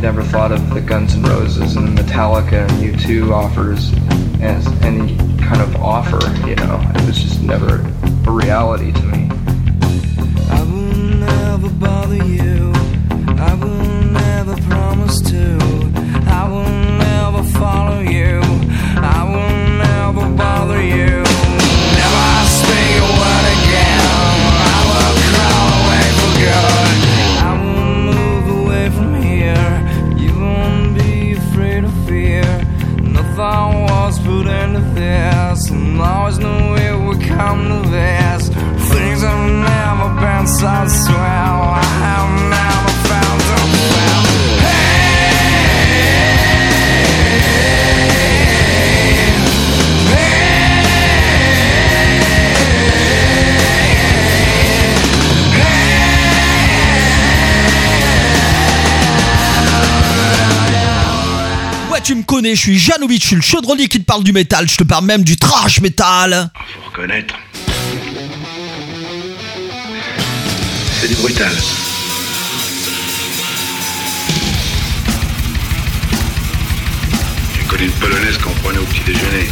[0.86, 3.92] Guns N' Roses and Metallica and U2 offers
[4.42, 6.20] as any kind of offer.
[6.48, 7.80] You know, it was just never
[8.28, 9.55] a reality to me.
[11.56, 12.74] I will never bother you.
[13.40, 15.58] I will never promise to.
[16.28, 18.42] I will never follow you.
[18.98, 21.24] I will never bother you.
[21.96, 22.28] Never
[22.60, 24.04] speak a word again.
[24.68, 26.98] I will crawl away for good.
[27.40, 29.72] I will move away from here.
[30.18, 32.44] You won't be afraid of fear.
[33.00, 37.95] Nothing was put into this, and always knew it would come to this.
[40.48, 41.18] Swell.
[41.18, 42.94] I have never
[50.06, 50.26] well.
[61.92, 64.32] Ouais tu me connais, je suis Janovic, je suis le chaudronnier qui te parle du
[64.32, 67.34] métal, je te parle même du trash métal Faut reconnaître.
[71.02, 71.52] C'est du brutal.
[77.54, 79.50] J'ai connu une polonaise qu'on prenait au petit déjeuner.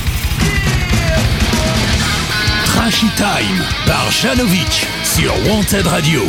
[2.66, 6.24] Trashy Time par Janovic sur Wanted Radio.